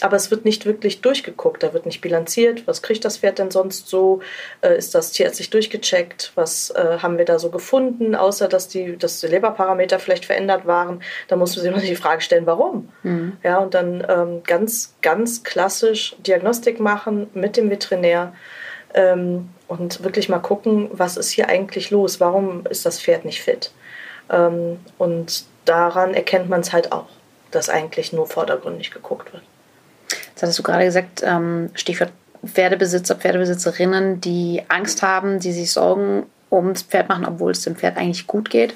aber 0.00 0.16
es 0.16 0.30
wird 0.30 0.44
nicht 0.44 0.66
wirklich 0.66 1.00
durchgeguckt, 1.00 1.62
da 1.62 1.72
wird 1.72 1.86
nicht 1.86 2.00
bilanziert, 2.00 2.66
was 2.66 2.82
kriegt 2.82 3.04
das 3.04 3.18
Pferd 3.18 3.38
denn 3.38 3.50
sonst 3.50 3.88
so, 3.88 4.20
äh, 4.62 4.76
ist 4.76 4.94
das 4.94 5.12
tierärztlich 5.12 5.50
durchgecheckt, 5.50 6.32
was 6.34 6.70
äh, 6.70 6.98
haben 7.00 7.18
wir 7.18 7.24
da 7.24 7.38
so 7.38 7.50
gefunden, 7.50 8.14
außer 8.14 8.48
dass 8.48 8.68
die, 8.68 8.96
dass 8.96 9.20
die 9.20 9.26
Leberparameter 9.26 9.98
vielleicht 9.98 10.24
verändert 10.24 10.66
waren, 10.66 11.02
da 11.28 11.36
muss 11.36 11.54
man 11.56 11.62
sich 11.62 11.72
immer 11.72 11.80
die 11.80 11.96
Frage 11.96 12.20
stellen, 12.20 12.46
warum. 12.46 12.88
Mhm. 13.02 13.36
Ja, 13.42 13.58
und 13.58 13.74
dann 13.74 14.04
ähm, 14.08 14.42
ganz, 14.44 14.94
ganz 15.02 15.44
klassisch 15.44 16.16
Diagnostik 16.18 16.80
machen 16.80 17.28
mit 17.34 17.56
dem 17.56 17.70
Veterinär 17.70 18.32
ähm, 18.94 19.48
und 19.68 20.02
wirklich 20.02 20.28
mal 20.28 20.38
gucken, 20.38 20.88
was 20.92 21.16
ist 21.16 21.30
hier 21.30 21.48
eigentlich 21.48 21.90
los, 21.90 22.20
warum 22.20 22.66
ist 22.66 22.84
das 22.84 23.00
Pferd 23.00 23.24
nicht 23.24 23.42
fit. 23.42 23.70
Ähm, 24.30 24.78
und 24.98 25.44
daran 25.64 26.14
erkennt 26.14 26.48
man 26.48 26.60
es 26.60 26.72
halt 26.72 26.92
auch, 26.92 27.06
dass 27.50 27.68
eigentlich 27.68 28.12
nur 28.12 28.26
vordergründig 28.26 28.90
geguckt 28.90 29.32
wird. 29.32 29.42
Jetzt 30.10 30.42
hattest 30.42 30.58
du 30.58 30.62
gerade 30.62 30.84
gesagt, 30.84 31.22
ähm, 31.24 31.70
Stichwort 31.74 32.10
Pferdebesitzer, 32.44 33.16
Pferdebesitzerinnen, 33.16 34.20
die 34.20 34.62
Angst 34.68 35.02
haben, 35.02 35.40
die 35.40 35.52
sich 35.52 35.72
Sorgen 35.72 36.26
ums 36.50 36.82
Pferd 36.82 37.08
machen, 37.08 37.26
obwohl 37.26 37.52
es 37.52 37.62
dem 37.62 37.76
Pferd 37.76 37.96
eigentlich 37.96 38.26
gut 38.26 38.48
geht. 38.48 38.74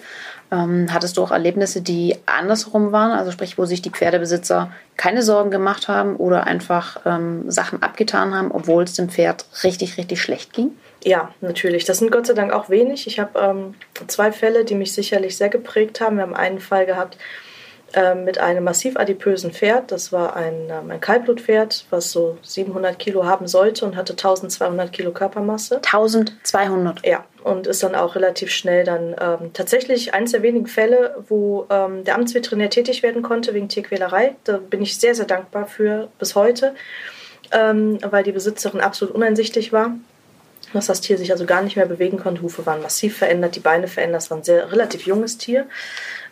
Ähm, 0.53 0.89
hattest 0.93 1.17
du 1.17 1.23
auch 1.23 1.33
Erlebnisse, 1.33 1.81
die 1.81 2.17
andersrum 2.27 2.93
waren? 2.93 3.13
Also 3.13 3.33
sprich, 3.33 3.57
wo 3.57 3.65
sich 3.65 3.81
die 3.81 3.91
Pferdebesitzer 3.91 4.71
keine 4.99 5.23
Sorgen 5.23 5.51
gemacht 5.51 5.89
haben 5.89 6.17
oder 6.17 6.47
einfach 6.47 7.01
ähm, 7.07 7.51
Sachen 7.51 7.83
abgetan 7.83 8.35
haben, 8.35 8.53
obwohl 8.53 8.85
es 8.85 8.93
dem 8.93 9.09
Pferd 9.09 9.47
richtig, 9.65 9.97
richtig 9.97 10.21
schlecht 10.21 10.53
ging? 10.53 10.73
Ja, 11.05 11.31
natürlich. 11.41 11.85
Das 11.85 11.99
sind 11.99 12.13
Gott 12.13 12.27
sei 12.27 12.35
Dank 12.35 12.53
auch 12.53 12.69
wenig. 12.69 13.07
Ich 13.07 13.19
habe 13.19 13.39
ähm, 13.41 13.75
zwei 14.07 14.31
Fälle, 14.31 14.65
die 14.67 14.75
mich 14.75 14.93
sicherlich 14.93 15.39
sehr 15.39 15.49
geprägt 15.49 16.03
haben. 16.03 16.17
Wir 16.17 16.23
haben 16.23 16.37
einen 16.37 16.61
Fall 16.61 16.85
gehabt 16.85 17.17
mit 18.15 18.39
einem 18.39 18.65
massiv 18.65 18.97
adipösen 18.97 19.53
Pferd. 19.53 19.93
Das 19.93 20.13
war 20.13 20.37
ein, 20.37 20.71
äh, 20.71 20.93
ein 20.93 21.01
Kaltblutpferd, 21.01 21.87
was 21.91 22.11
so 22.11 22.39
700 22.43 22.99
Kilo 22.99 23.25
haben 23.25 23.47
sollte 23.47 23.85
und 23.85 23.97
hatte 23.97 24.13
1200 24.13 24.93
Kilo 24.93 25.13
Körpermasse. 25.13 25.77
1200? 25.77 27.05
Ja, 27.07 27.25
und 27.43 27.67
ist 27.67 27.83
dann 27.83 27.95
auch 27.95 28.15
relativ 28.15 28.51
schnell 28.51 28.85
dann 28.85 29.15
ähm, 29.21 29.53
tatsächlich 29.53 30.15
eines 30.15 30.33
der 30.33 30.43
wenigen 30.43 30.67
Fälle, 30.67 31.17
wo 31.29 31.67
ähm, 31.71 32.05
der 32.05 32.15
Amtsveterinär 32.15 32.71
tätig 32.71 33.03
werden 33.03 33.23
konnte 33.23 33.55
wegen 33.55 33.69
Tierquälerei. 33.69 34.37
Da 34.45 34.59
bin 34.59 34.83
ich 34.83 34.99
sehr, 34.99 35.15
sehr 35.15 35.27
dankbar 35.27 35.67
für 35.67 36.09
bis 36.19 36.35
heute. 36.35 36.75
ähm, 37.55 37.99
weil 38.03 38.25
die 38.25 38.33
Besitzerin 38.33 38.81
absolut 38.81 39.15
uneinsichtig 39.15 39.73
war 39.73 39.93
dass 40.73 40.87
das 40.87 41.01
Tier 41.01 41.19
sich 41.19 41.33
also 41.33 41.45
gar 41.45 41.63
nicht 41.63 41.77
mehr 41.77 41.87
bewegen 41.87 42.19
konnte. 42.19 42.43
Hufe 42.43 42.65
waren 42.67 42.83
massiv 42.83 43.17
verändert, 43.19 43.57
die 43.57 43.61
Beine 43.61 43.89
verändert. 43.89 44.23
Es 44.23 44.31
war 44.31 44.39
ein 44.39 44.45
sehr 44.45 44.73
relativ 44.73 45.07
junges 45.07 45.39
Tier. 45.39 45.67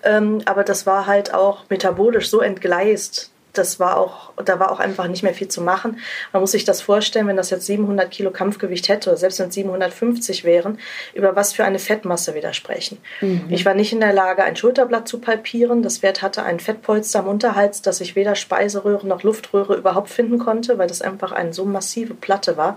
Ähm, 0.02 0.42
aber 0.46 0.64
das 0.64 0.86
war 0.86 1.06
halt 1.06 1.34
auch 1.34 1.64
metabolisch 1.68 2.30
so 2.30 2.40
entgleist, 2.40 3.30
das 3.52 3.80
war 3.80 3.96
auch, 3.96 4.32
da 4.44 4.60
war 4.60 4.70
auch 4.70 4.80
einfach 4.80 5.08
nicht 5.08 5.22
mehr 5.22 5.34
viel 5.34 5.48
zu 5.48 5.60
machen. 5.60 5.98
Man 6.32 6.40
muss 6.40 6.52
sich 6.52 6.64
das 6.64 6.80
vorstellen, 6.82 7.26
wenn 7.26 7.36
das 7.36 7.50
jetzt 7.50 7.66
700 7.66 8.10
Kilo 8.10 8.30
Kampfgewicht 8.30 8.88
hätte, 8.88 9.16
selbst 9.16 9.40
wenn 9.40 9.48
es 9.48 9.54
750 9.54 10.44
wären, 10.44 10.78
über 11.14 11.34
was 11.36 11.52
für 11.52 11.64
eine 11.64 11.78
Fettmasse 11.78 12.34
wir 12.34 12.42
da 12.42 12.52
sprechen. 12.52 12.98
Mhm. 13.20 13.46
Ich 13.48 13.64
war 13.64 13.74
nicht 13.74 13.92
in 13.92 14.00
der 14.00 14.12
Lage, 14.12 14.44
ein 14.44 14.56
Schulterblatt 14.56 15.08
zu 15.08 15.18
palpieren. 15.18 15.82
Das 15.82 15.98
Pferd 15.98 16.22
hatte 16.22 16.44
ein 16.44 16.60
Fettpolster 16.60 17.20
am 17.20 17.28
Unterhals, 17.28 17.82
dass 17.82 18.00
ich 18.00 18.16
weder 18.16 18.34
Speiseröhre 18.34 19.06
noch 19.06 19.22
Luftröhre 19.22 19.76
überhaupt 19.76 20.10
finden 20.10 20.38
konnte, 20.38 20.78
weil 20.78 20.88
das 20.88 21.02
einfach 21.02 21.32
eine 21.32 21.52
so 21.52 21.64
massive 21.64 22.14
Platte 22.14 22.56
war. 22.56 22.76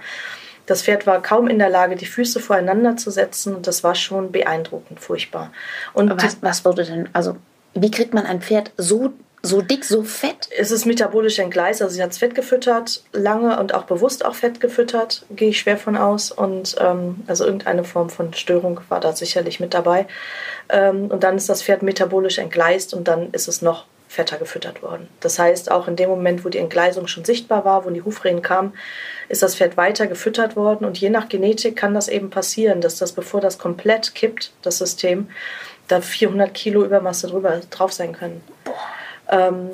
Das 0.66 0.84
Pferd 0.84 1.06
war 1.06 1.22
kaum 1.22 1.48
in 1.48 1.60
der 1.60 1.70
Lage, 1.70 1.96
die 1.96 2.06
Füße 2.06 2.40
voreinander 2.40 2.96
zu 2.98 3.12
setzen 3.12 3.56
und 3.56 3.68
das 3.68 3.84
war 3.84 3.96
schon 3.96 4.32
beeindruckend, 4.32 5.00
furchtbar. 5.00 5.52
Und 5.94 6.10
was, 6.22 6.38
was 6.42 6.64
wurde 6.66 6.86
denn, 6.86 7.10
also 7.14 7.38
wie 7.74 7.92
kriegt 7.92 8.14
man 8.14 8.26
ein 8.26 8.42
Pferd 8.42 8.72
so 8.78 9.14
so 9.46 9.62
dick, 9.62 9.84
so 9.84 10.04
fett? 10.04 10.48
Es 10.58 10.72
ist 10.72 10.86
metabolisch 10.86 11.38
entgleist. 11.38 11.82
Also 11.82 11.96
sie 11.96 12.02
hat 12.02 12.16
Fett 12.16 12.34
gefüttert, 12.34 13.04
lange 13.12 13.60
und 13.60 13.74
auch 13.74 13.84
bewusst 13.84 14.24
auch 14.24 14.36
Fett 14.36 14.62
gefüttert, 14.62 15.26
gehe 15.32 15.50
ich 15.50 15.60
schwer 15.60 15.78
von 15.78 15.98
aus. 15.98 16.32
Und 16.32 16.78
ähm, 16.80 17.18
also 17.28 17.46
irgendeine 17.46 17.84
Form 17.84 18.10
von 18.10 18.34
Störung 18.34 18.80
war 18.88 19.02
da 19.02 19.14
sicherlich 19.14 19.60
mit 19.60 19.74
dabei. 19.74 20.08
Ähm, 20.70 21.08
und 21.08 21.24
dann 21.24 21.36
ist 21.36 21.50
das 21.50 21.62
Pferd 21.62 21.84
metabolisch 21.84 22.38
entgleist 22.38 22.94
und 22.94 23.10
dann 23.10 23.32
ist 23.32 23.50
es 23.50 23.62
noch 23.62 23.86
fetter 24.14 24.38
gefüttert 24.38 24.84
worden. 24.84 25.08
Das 25.22 25.40
heißt, 25.40 25.72
auch 25.72 25.88
in 25.88 25.96
dem 25.96 26.10
Moment, 26.10 26.46
wo 26.46 26.50
die 26.50 26.60
Entgleisung 26.60 27.08
schon 27.08 27.26
sichtbar 27.26 27.66
war, 27.66 27.84
wo 27.84 27.90
die 27.90 28.04
Hufrehen 28.04 28.44
kamen, 28.44 28.74
ist 29.28 29.42
das 29.42 29.56
Pferd 29.56 29.76
weiter 29.76 30.06
gefüttert 30.06 30.56
worden. 30.56 30.86
Und 30.86 31.00
je 31.00 31.10
nach 31.10 31.30
Genetik 31.30 31.76
kann 31.76 31.96
das 31.96 32.08
eben 32.08 32.30
passieren, 32.30 32.80
dass 32.80 32.98
das, 32.98 33.14
bevor 33.14 33.42
das 33.42 33.58
komplett 33.58 34.14
kippt, 34.14 34.54
das 34.62 34.78
System, 34.78 35.30
da 35.88 36.00
400 36.00 36.54
Kilo 36.54 36.86
Übermasse 36.86 37.28
drüber 37.28 37.60
drauf 37.72 37.92
sein 37.92 38.14
können. 38.14 38.42
Ähm, 39.30 39.72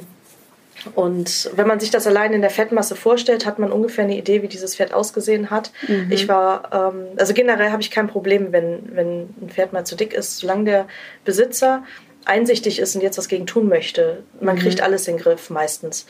und 0.96 1.52
wenn 1.56 1.68
man 1.68 1.82
sich 1.82 1.92
das 1.92 2.08
allein 2.08 2.32
in 2.32 2.40
der 2.40 2.50
Fettmasse 2.50 2.96
vorstellt, 2.96 3.46
hat 3.46 3.60
man 3.60 3.74
ungefähr 3.74 4.06
eine 4.06 4.18
Idee, 4.18 4.42
wie 4.42 4.48
dieses 4.48 4.78
Pferd 4.78 4.94
ausgesehen 4.94 5.50
hat. 5.50 5.74
Mhm. 5.86 6.08
Ich 6.10 6.30
war, 6.30 6.70
ähm, 6.72 7.08
also 7.18 7.34
generell 7.34 7.72
habe 7.72 7.82
ich 7.82 7.92
kein 7.92 8.08
Problem, 8.08 8.54
wenn, 8.54 8.96
wenn 8.96 9.22
ein 9.42 9.50
Pferd 9.50 9.74
mal 9.74 9.86
zu 9.86 9.98
dick 9.98 10.14
ist, 10.14 10.38
solange 10.38 10.64
der 10.64 10.88
Besitzer 11.26 11.84
einsichtig 12.30 12.80
ist 12.80 12.96
und 12.96 13.02
jetzt 13.02 13.18
was 13.18 13.28
gegen 13.28 13.46
tun 13.46 13.68
möchte. 13.68 14.24
Man 14.40 14.56
mhm. 14.56 14.60
kriegt 14.60 14.82
alles 14.82 15.08
in 15.08 15.18
den 15.18 15.24
Griff 15.24 15.50
meistens. 15.50 16.06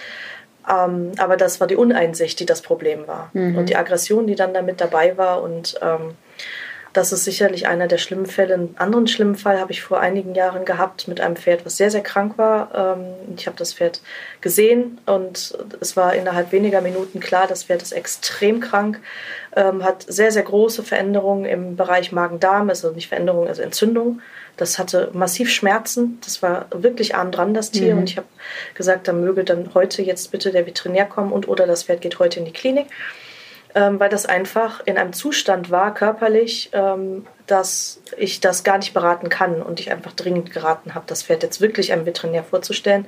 Ähm, 0.70 1.14
aber 1.18 1.38
das 1.38 1.60
war 1.60 1.68
die 1.68 1.76
Uneinsicht, 1.76 2.40
die 2.40 2.46
das 2.46 2.62
Problem 2.62 3.08
war. 3.08 3.32
Mhm. 3.34 3.58
Und 3.58 3.70
die 3.70 3.76
Aggression, 3.76 4.28
die 4.28 4.36
dann 4.36 4.54
damit 4.54 4.82
dabei 4.82 5.18
war 5.18 5.42
und 5.42 5.80
ähm, 5.82 6.16
das 7.00 7.14
ist 7.14 7.24
sicherlich 7.24 7.66
einer 7.66 7.88
der 7.88 7.98
schlimmen 7.98 8.26
Fälle. 8.26 8.56
Einen 8.56 8.76
anderen 8.78 9.08
schlimmen 9.08 9.36
Fall 9.36 9.58
habe 9.62 9.72
ich 9.72 9.82
vor 9.82 10.02
einigen 10.02 10.36
Jahren 10.36 10.66
gehabt 10.66 11.08
mit 11.08 11.22
einem 11.22 11.38
Pferd, 11.38 11.66
was 11.66 11.78
sehr, 11.78 11.90
sehr 11.92 12.04
krank 12.04 12.38
war. 12.38 12.98
Ähm, 12.98 13.36
ich 13.38 13.48
habe 13.48 13.56
das 13.56 13.74
Pferd 13.74 14.02
gesehen 14.42 14.98
und 15.06 15.58
es 15.80 15.96
war 15.96 16.14
innerhalb 16.14 16.52
weniger 16.52 16.82
Minuten 16.82 17.22
klar, 17.22 17.48
das 17.48 17.64
Pferd 17.64 17.82
ist 17.82 17.94
extrem 17.94 18.60
krank, 18.60 19.00
ähm, 19.56 19.86
hat 19.86 20.04
sehr, 20.10 20.34
sehr 20.34 20.44
große 20.44 20.84
Veränderungen 20.84 21.46
im 21.46 21.78
Bereich 21.78 22.12
Magen-Darm, 22.12 22.68
also 22.68 22.92
nicht 22.92 23.08
Veränderungen, 23.08 23.48
also 23.48 23.62
Entzündung. 23.62 24.20
Das 24.58 24.78
hatte 24.78 25.10
massiv 25.14 25.50
Schmerzen. 25.50 26.20
Das 26.26 26.44
war 26.44 26.66
wirklich 26.72 27.16
arm 27.16 27.32
dran, 27.32 27.54
das 27.54 27.72
Tier. 27.72 27.94
Mhm. 27.94 28.02
Und 28.02 28.10
ich 28.10 28.18
habe 28.18 28.28
gesagt, 28.74 29.08
dann 29.08 29.22
möge 29.22 29.46
dann 29.46 29.74
heute 29.74 30.02
jetzt 30.02 30.32
bitte 30.32 30.52
der 30.52 30.66
Veterinär 30.66 31.06
kommen 31.06 31.32
und 31.32 31.48
oder 31.48 31.66
das 31.66 31.84
Pferd 31.84 32.02
geht 32.02 32.20
heute 32.20 32.40
in 32.40 32.46
die 32.46 32.52
Klinik 32.52 32.88
ähm, 33.76 34.00
weil 34.00 34.10
das 34.10 34.26
einfach 34.26 34.82
in 34.86 34.98
einem 34.98 35.14
Zustand 35.14 35.70
war, 35.70 35.94
körperlich, 35.94 36.70
ähm, 36.74 37.28
dass 37.48 38.02
ich 38.18 38.40
das 38.40 38.64
gar 38.64 38.78
nicht 38.78 38.94
beraten 38.94 39.30
kann 39.30 39.62
und 39.62 39.80
ich 39.80 39.92
einfach 39.92 40.14
dringend 40.14 40.52
geraten 40.52 40.96
habe, 40.96 41.06
das 41.08 41.24
Pferd 41.24 41.44
jetzt 41.44 41.62
wirklich 41.62 41.94
einem 41.94 42.06
Veterinär 42.06 42.44
vorzustellen. 42.44 43.08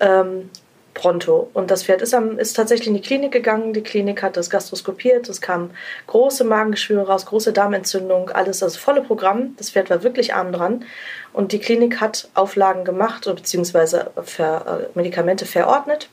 Ähm, 0.00 0.50
pronto. 0.94 1.50
Und 1.52 1.70
das 1.70 1.84
Pferd 1.84 2.02
ist, 2.02 2.14
am, 2.14 2.38
ist 2.38 2.54
tatsächlich 2.54 2.88
in 2.88 2.94
die 2.94 3.00
Klinik 3.00 3.32
gegangen. 3.32 3.72
Die 3.72 3.82
Klinik 3.82 4.22
hat 4.22 4.36
das 4.36 4.48
gastroskopiert. 4.48 5.28
Es 5.28 5.40
kamen 5.40 5.72
große 6.06 6.44
Magengeschwüre 6.44 7.06
raus, 7.06 7.26
große 7.26 7.52
Darmentzündung, 7.52 8.30
alles, 8.30 8.62
also 8.62 8.78
volle 8.78 9.02
Programm. 9.02 9.54
Das 9.58 9.70
Pferd 9.70 9.90
war 9.90 10.02
wirklich 10.02 10.34
arm 10.34 10.52
dran. 10.52 10.84
Und 11.32 11.52
die 11.52 11.58
Klinik 11.58 12.00
hat 12.00 12.28
Auflagen 12.34 12.84
gemacht, 12.84 13.24
beziehungsweise 13.24 14.10
äh, 14.38 14.86
Medikamente 14.94 15.46
verordnet. 15.46 16.08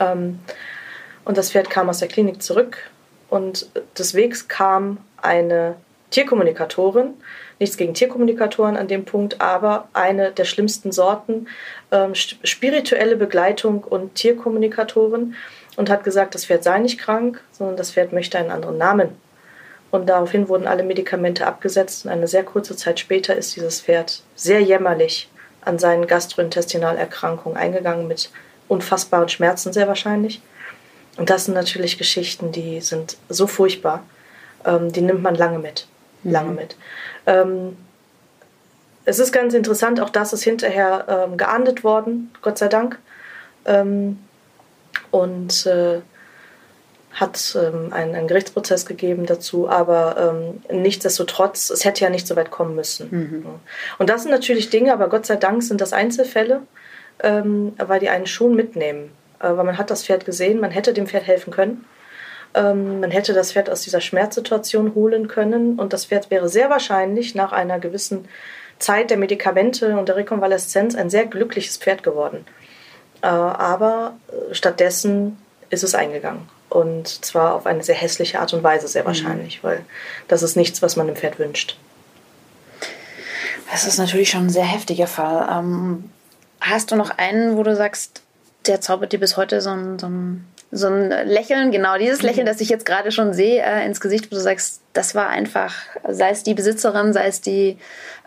Ähm, 0.00 0.40
und 1.26 1.36
das 1.36 1.50
Pferd 1.50 1.68
kam 1.68 1.90
aus 1.90 1.98
der 1.98 2.08
Klinik 2.08 2.40
zurück 2.40 2.78
und 3.28 3.68
des 3.98 4.14
Wegs 4.14 4.48
kam 4.48 4.98
eine 5.20 5.74
Tierkommunikatorin, 6.10 7.14
nichts 7.58 7.76
gegen 7.76 7.94
Tierkommunikatoren 7.94 8.76
an 8.76 8.86
dem 8.86 9.04
Punkt, 9.04 9.40
aber 9.40 9.88
eine 9.92 10.30
der 10.30 10.44
schlimmsten 10.44 10.92
Sorten, 10.92 11.48
ähm, 11.90 12.14
spirituelle 12.14 13.16
Begleitung 13.16 13.82
und 13.82 14.14
Tierkommunikatorin 14.14 15.34
und 15.76 15.90
hat 15.90 16.04
gesagt, 16.04 16.36
das 16.36 16.46
Pferd 16.46 16.62
sei 16.62 16.78
nicht 16.78 16.98
krank, 16.98 17.42
sondern 17.50 17.76
das 17.76 17.90
Pferd 17.90 18.12
möchte 18.12 18.38
einen 18.38 18.52
anderen 18.52 18.78
Namen. 18.78 19.08
Und 19.90 20.08
daraufhin 20.08 20.48
wurden 20.48 20.68
alle 20.68 20.84
Medikamente 20.84 21.44
abgesetzt 21.44 22.04
und 22.04 22.12
eine 22.12 22.28
sehr 22.28 22.44
kurze 22.44 22.76
Zeit 22.76 23.00
später 23.00 23.34
ist 23.34 23.56
dieses 23.56 23.80
Pferd 23.80 24.22
sehr 24.36 24.60
jämmerlich 24.60 25.28
an 25.60 25.80
seinen 25.80 26.06
Gastrointestinalerkrankungen 26.06 27.58
eingegangen 27.58 28.06
mit 28.06 28.30
unfassbaren 28.68 29.28
Schmerzen 29.28 29.72
sehr 29.72 29.88
wahrscheinlich. 29.88 30.40
Und 31.16 31.30
das 31.30 31.46
sind 31.46 31.54
natürlich 31.54 31.98
Geschichten, 31.98 32.52
die 32.52 32.80
sind 32.80 33.16
so 33.28 33.46
furchtbar. 33.46 34.04
Ähm, 34.64 34.92
die 34.92 35.00
nimmt 35.00 35.22
man 35.22 35.34
lange 35.34 35.58
mit. 35.58 35.86
Lange 36.24 36.50
mhm. 36.50 36.56
mit. 36.56 36.76
Ähm, 37.26 37.76
es 39.04 39.18
ist 39.18 39.32
ganz 39.32 39.54
interessant, 39.54 40.00
auch 40.00 40.10
das 40.10 40.32
ist 40.32 40.42
hinterher 40.42 41.06
ähm, 41.08 41.36
geahndet 41.36 41.84
worden, 41.84 42.32
Gott 42.42 42.58
sei 42.58 42.68
Dank. 42.68 42.98
Ähm, 43.64 44.18
und 45.10 45.66
äh, 45.66 46.00
hat 47.12 47.56
ähm, 47.58 47.92
einen, 47.92 48.14
einen, 48.14 48.28
Gerichtsprozess 48.28 48.84
gegeben 48.84 49.24
dazu, 49.24 49.70
aber 49.70 50.34
ähm, 50.70 50.82
nichtsdestotrotz, 50.82 51.70
es 51.70 51.84
hätte 51.84 52.04
ja 52.04 52.10
nicht 52.10 52.26
so 52.26 52.36
weit 52.36 52.50
kommen 52.50 52.74
müssen. 52.74 53.08
Mhm. 53.10 53.46
Und 53.98 54.10
das 54.10 54.22
sind 54.22 54.32
natürlich 54.32 54.68
Dinge, 54.68 54.92
aber 54.92 55.08
Gott 55.08 55.24
sei 55.24 55.36
Dank 55.36 55.62
sind 55.62 55.80
das 55.80 55.92
Einzelfälle, 55.94 56.62
ähm, 57.22 57.72
weil 57.78 58.00
die 58.00 58.10
einen 58.10 58.26
schon 58.26 58.54
mitnehmen. 58.54 59.12
Äh, 59.40 59.56
weil 59.56 59.64
man 59.64 59.78
hat 59.78 59.90
das 59.90 60.04
Pferd 60.04 60.24
gesehen, 60.24 60.60
man 60.60 60.70
hätte 60.70 60.92
dem 60.92 61.06
Pferd 61.06 61.26
helfen 61.26 61.52
können. 61.52 61.84
Ähm, 62.54 63.00
man 63.00 63.10
hätte 63.10 63.32
das 63.32 63.52
Pferd 63.52 63.70
aus 63.70 63.82
dieser 63.82 64.00
Schmerzsituation 64.00 64.94
holen 64.94 65.28
können 65.28 65.78
und 65.78 65.92
das 65.92 66.06
Pferd 66.06 66.30
wäre 66.30 66.48
sehr 66.48 66.70
wahrscheinlich 66.70 67.34
nach 67.34 67.52
einer 67.52 67.78
gewissen 67.78 68.28
Zeit 68.78 69.10
der 69.10 69.16
Medikamente 69.16 69.96
und 69.98 70.08
der 70.08 70.16
Rekonvaleszenz 70.16 70.94
ein 70.94 71.10
sehr 71.10 71.26
glückliches 71.26 71.76
Pferd 71.76 72.02
geworden. 72.02 72.46
Äh, 73.22 73.26
aber 73.26 74.16
äh, 74.28 74.54
stattdessen 74.54 75.38
ist 75.70 75.84
es 75.84 75.94
eingegangen. 75.94 76.48
Und 76.68 77.24
zwar 77.24 77.54
auf 77.54 77.66
eine 77.66 77.82
sehr 77.82 77.94
hässliche 77.94 78.40
Art 78.40 78.52
und 78.52 78.62
Weise, 78.62 78.88
sehr 78.88 79.02
mhm. 79.02 79.06
wahrscheinlich, 79.06 79.62
mhm. 79.62 79.68
weil 79.68 79.84
das 80.28 80.42
ist 80.42 80.56
nichts, 80.56 80.82
was 80.82 80.96
man 80.96 81.06
dem 81.06 81.16
Pferd 81.16 81.38
wünscht. 81.38 81.78
Das 83.70 83.86
ist 83.86 83.98
natürlich 83.98 84.30
schon 84.30 84.46
ein 84.46 84.50
sehr 84.50 84.64
heftiger 84.64 85.06
Fall. 85.06 85.48
Ähm, 85.50 86.10
hast 86.60 86.90
du 86.90 86.96
noch 86.96 87.10
einen, 87.10 87.56
wo 87.56 87.62
du 87.62 87.74
sagst, 87.74 88.22
der 88.68 88.80
zaubert 88.80 89.12
dir 89.12 89.20
bis 89.20 89.36
heute 89.36 89.60
so 89.60 89.70
ein, 89.70 89.98
so 89.98 90.06
ein, 90.08 90.44
so 90.72 90.88
ein 90.88 91.10
Lächeln, 91.26 91.70
genau 91.70 91.96
dieses 91.98 92.22
Lächeln, 92.22 92.44
mhm. 92.44 92.50
das 92.50 92.60
ich 92.60 92.68
jetzt 92.68 92.86
gerade 92.86 93.12
schon 93.12 93.32
sehe, 93.32 93.62
äh, 93.62 93.86
ins 93.86 94.00
Gesicht, 94.00 94.30
wo 94.30 94.36
du 94.36 94.40
sagst, 94.40 94.82
das 94.92 95.14
war 95.14 95.28
einfach, 95.28 95.74
sei 96.08 96.30
es 96.30 96.42
die 96.42 96.54
Besitzerin, 96.54 97.12
sei 97.12 97.26
es 97.26 97.40
die, 97.40 97.78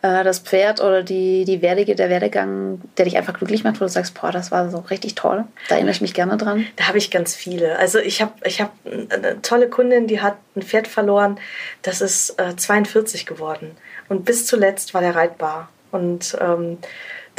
äh, 0.01 0.23
das 0.23 0.39
Pferd 0.39 0.81
oder 0.81 1.03
die, 1.03 1.45
die 1.45 1.61
Werdige, 1.61 1.95
der 1.95 2.09
Werdegang, 2.09 2.81
der 2.97 3.05
dich 3.05 3.17
einfach 3.17 3.33
glücklich 3.33 3.63
macht, 3.63 3.81
wo 3.81 3.85
du 3.85 3.89
sagst, 3.89 4.19
boah, 4.19 4.31
das 4.31 4.51
war 4.51 4.69
so 4.69 4.79
richtig 4.79 5.15
toll. 5.15 5.45
Da 5.67 5.75
erinnere 5.75 5.91
ich 5.91 6.01
mich 6.01 6.13
gerne 6.13 6.37
dran. 6.37 6.65
Da 6.75 6.87
habe 6.87 6.97
ich 6.97 7.11
ganz 7.11 7.35
viele. 7.35 7.77
Also 7.79 7.99
ich 7.99 8.21
habe 8.21 8.33
ich 8.43 8.61
hab 8.61 8.71
eine 8.85 9.41
tolle 9.41 9.69
Kundin, 9.69 10.07
die 10.07 10.21
hat 10.21 10.35
ein 10.55 10.61
Pferd 10.61 10.87
verloren, 10.87 11.39
das 11.81 12.01
ist 12.01 12.39
äh, 12.39 12.55
42 12.55 13.25
geworden. 13.25 13.71
Und 14.07 14.25
bis 14.25 14.45
zuletzt 14.45 14.93
war 14.93 15.01
der 15.01 15.15
reitbar. 15.15 15.69
Und 15.91 16.37
ähm, 16.39 16.77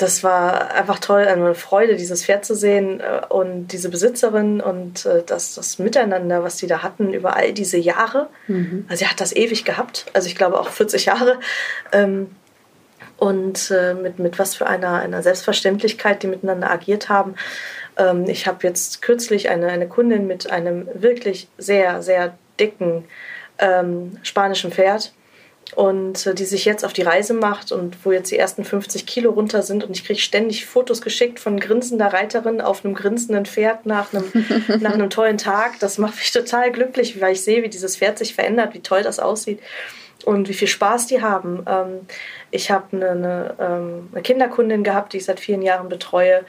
das 0.03 0.25
war 0.25 0.73
einfach 0.73 0.99
toll, 0.99 1.27
eine 1.27 1.55
Freude, 1.55 1.97
dieses 1.97 2.25
Pferd 2.25 2.45
zu 2.45 2.55
sehen 2.55 3.01
äh, 3.01 3.21
und 3.29 3.69
diese 3.69 3.89
Besitzerin 3.89 4.61
und 4.61 5.07
äh, 5.07 5.23
das, 5.25 5.55
das 5.55 5.79
Miteinander, 5.79 6.43
was 6.43 6.57
die 6.57 6.67
da 6.67 6.83
hatten 6.83 7.13
über 7.13 7.37
all 7.37 7.53
diese 7.53 7.79
Jahre. 7.79 8.29
Mhm. 8.47 8.87
Also 8.89 9.05
sie 9.05 9.11
hat 9.11 9.21
das 9.21 9.35
ewig 9.35 9.65
gehabt, 9.65 10.07
also 10.13 10.29
ich 10.29 10.37
glaube 10.37 10.59
auch 10.59 10.69
40 10.69 11.07
Jahre. 11.07 11.39
Ähm, 11.93 12.31
und 13.19 13.71
äh, 13.71 13.93
mit, 13.93 14.19
mit 14.19 14.39
was 14.39 14.55
für 14.55 14.67
einer, 14.67 14.95
einer 14.95 15.23
Selbstverständlichkeit 15.23 16.23
die 16.23 16.27
miteinander 16.27 16.71
agiert 16.71 17.11
haben. 17.11 17.35
Ähm, 17.99 18.25
ich 18.27 18.47
habe 18.47 18.67
jetzt 18.67 19.03
kürzlich 19.03 19.51
eine, 19.51 19.69
eine 19.69 19.89
Kundin 19.89 20.27
mit 20.27 20.51
einem 20.51 20.89
wirklich 20.95 21.49
sehr, 21.59 22.01
sehr 22.01 22.39
dicken 22.59 23.05
ähm, 23.59 24.19
spanischen 24.23 24.73
Pferd 24.73 25.13
und 25.77 26.27
äh, 26.27 26.35
die 26.35 26.45
sich 26.45 26.65
jetzt 26.65 26.85
auf 26.85 26.93
die 26.93 27.03
Reise 27.03 27.35
macht 27.35 27.73
und 27.73 28.05
wo 28.05 28.13
jetzt 28.13 28.31
die 28.31 28.39
ersten 28.39 28.65
50 28.65 29.07
Kilo 29.07 29.31
runter 29.31 29.63
sind 29.63 29.85
und 29.85 29.97
ich 29.97 30.05
kriege 30.05 30.21
ständig 30.21 30.67
Fotos 30.67 31.03
geschickt 31.03 31.39
von 31.39 31.61
grinsender 31.61 32.13
Reiterin 32.13 32.61
auf 32.61 32.85
einem 32.85 32.95
grinsenden 32.95 33.47
Pferd 33.47 33.87
nach 33.87 34.13
einem, 34.13 34.25
nach 34.81 34.95
einem 34.95 35.11
tollen 35.11 35.39
Tag. 35.39 35.79
Das 35.81 35.99
macht 35.99 36.17
mich 36.17 36.33
total 36.33 36.71
glücklich, 36.73 37.21
weil 37.21 37.33
ich 37.33 37.43
sehe, 37.43 37.63
wie 37.63 37.69
dieses 37.69 37.97
Pferd 37.97 38.19
sich 38.19 38.35
verändert, 38.35 38.75
wie 38.75 38.81
toll 38.81 39.03
das 39.03 39.19
aussieht 39.19 39.61
und 40.25 40.49
wie 40.49 40.55
viel 40.55 40.69
Spaß 40.69 41.07
die 41.07 41.23
haben. 41.23 41.65
Ähm, 41.67 42.01
ich 42.51 42.71
habe 42.71 42.97
eine, 42.97 43.11
eine, 43.11 43.55
ähm, 43.61 44.09
eine 44.13 44.23
Kinderkundin 44.23 44.85
gehabt, 44.85 45.13
die 45.13 45.19
ich 45.19 45.25
seit 45.25 45.41
vielen 45.41 45.63
Jahren 45.63 45.89
betreue 45.89 46.45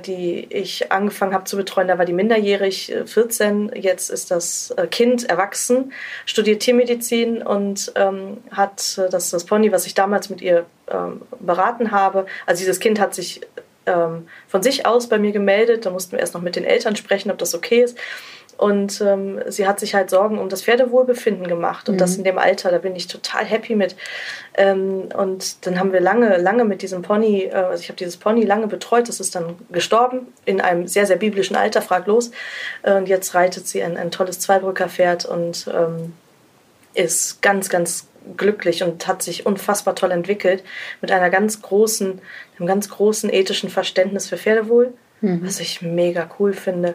die 0.00 0.46
ich 0.50 0.90
angefangen 0.90 1.34
habe 1.34 1.44
zu 1.44 1.56
betreuen. 1.56 1.88
Da 1.88 1.98
war 1.98 2.04
die 2.04 2.12
minderjährig, 2.12 2.92
14. 3.06 3.72
Äh, 3.72 3.78
Jetzt 3.80 4.10
ist 4.10 4.30
das 4.30 4.72
äh, 4.76 4.86
Kind 4.86 5.28
erwachsen, 5.28 5.92
studiert 6.26 6.62
Tiermedizin 6.62 7.42
und 7.42 7.92
ähm, 7.96 8.38
hat 8.50 8.98
das, 9.10 9.30
das 9.30 9.44
Pony, 9.44 9.72
was 9.72 9.86
ich 9.86 9.94
damals 9.94 10.30
mit 10.30 10.40
ihr 10.40 10.66
ähm, 10.90 11.22
beraten 11.38 11.90
habe. 11.90 12.26
Also 12.46 12.60
dieses 12.60 12.80
Kind 12.80 13.00
hat 13.00 13.14
sich 13.14 13.40
ähm, 13.86 14.28
von 14.48 14.62
sich 14.62 14.86
aus 14.86 15.08
bei 15.08 15.18
mir 15.18 15.32
gemeldet. 15.32 15.86
Da 15.86 15.90
mussten 15.90 16.12
wir 16.12 16.20
erst 16.20 16.34
noch 16.34 16.42
mit 16.42 16.56
den 16.56 16.64
Eltern 16.64 16.96
sprechen, 16.96 17.30
ob 17.30 17.38
das 17.38 17.54
okay 17.54 17.82
ist. 17.82 17.96
Und 18.60 19.00
ähm, 19.00 19.40
sie 19.48 19.66
hat 19.66 19.80
sich 19.80 19.94
halt 19.94 20.10
Sorgen 20.10 20.38
um 20.38 20.50
das 20.50 20.64
Pferdewohlbefinden 20.64 21.48
gemacht. 21.48 21.88
Und 21.88 21.94
mhm. 21.94 21.98
das 21.98 22.18
in 22.18 22.24
dem 22.24 22.36
Alter, 22.36 22.70
da 22.70 22.76
bin 22.76 22.94
ich 22.94 23.06
total 23.06 23.46
happy 23.46 23.74
mit. 23.74 23.96
Ähm, 24.52 25.08
und 25.16 25.64
dann 25.64 25.80
haben 25.80 25.94
wir 25.94 26.00
lange, 26.00 26.36
lange 26.36 26.66
mit 26.66 26.82
diesem 26.82 27.00
Pony, 27.00 27.44
äh, 27.44 27.54
also 27.54 27.82
ich 27.82 27.88
habe 27.88 27.96
dieses 27.96 28.18
Pony 28.18 28.44
lange 28.44 28.66
betreut. 28.66 29.08
Das 29.08 29.18
ist 29.18 29.34
dann 29.34 29.56
gestorben 29.72 30.26
in 30.44 30.60
einem 30.60 30.86
sehr, 30.86 31.06
sehr 31.06 31.16
biblischen 31.16 31.56
Alter, 31.56 31.80
frag 31.80 32.06
los. 32.06 32.32
Äh, 32.82 32.96
und 32.96 33.08
jetzt 33.08 33.34
reitet 33.34 33.66
sie 33.66 33.82
ein, 33.82 33.96
ein 33.96 34.10
tolles 34.10 34.40
Zweibrücker-Pferd 34.40 35.24
und 35.24 35.66
ähm, 35.74 36.12
ist 36.92 37.40
ganz, 37.40 37.70
ganz 37.70 38.08
glücklich 38.36 38.82
und 38.82 39.06
hat 39.06 39.22
sich 39.22 39.46
unfassbar 39.46 39.94
toll 39.94 40.10
entwickelt 40.10 40.64
mit 41.00 41.10
einer 41.12 41.30
ganz 41.30 41.62
großen, 41.62 42.20
einem 42.58 42.66
ganz 42.66 42.90
großen 42.90 43.32
ethischen 43.32 43.70
Verständnis 43.70 44.28
für 44.28 44.36
Pferdewohl, 44.36 44.92
mhm. 45.22 45.46
was 45.46 45.60
ich 45.60 45.80
mega 45.80 46.28
cool 46.38 46.52
finde. 46.52 46.94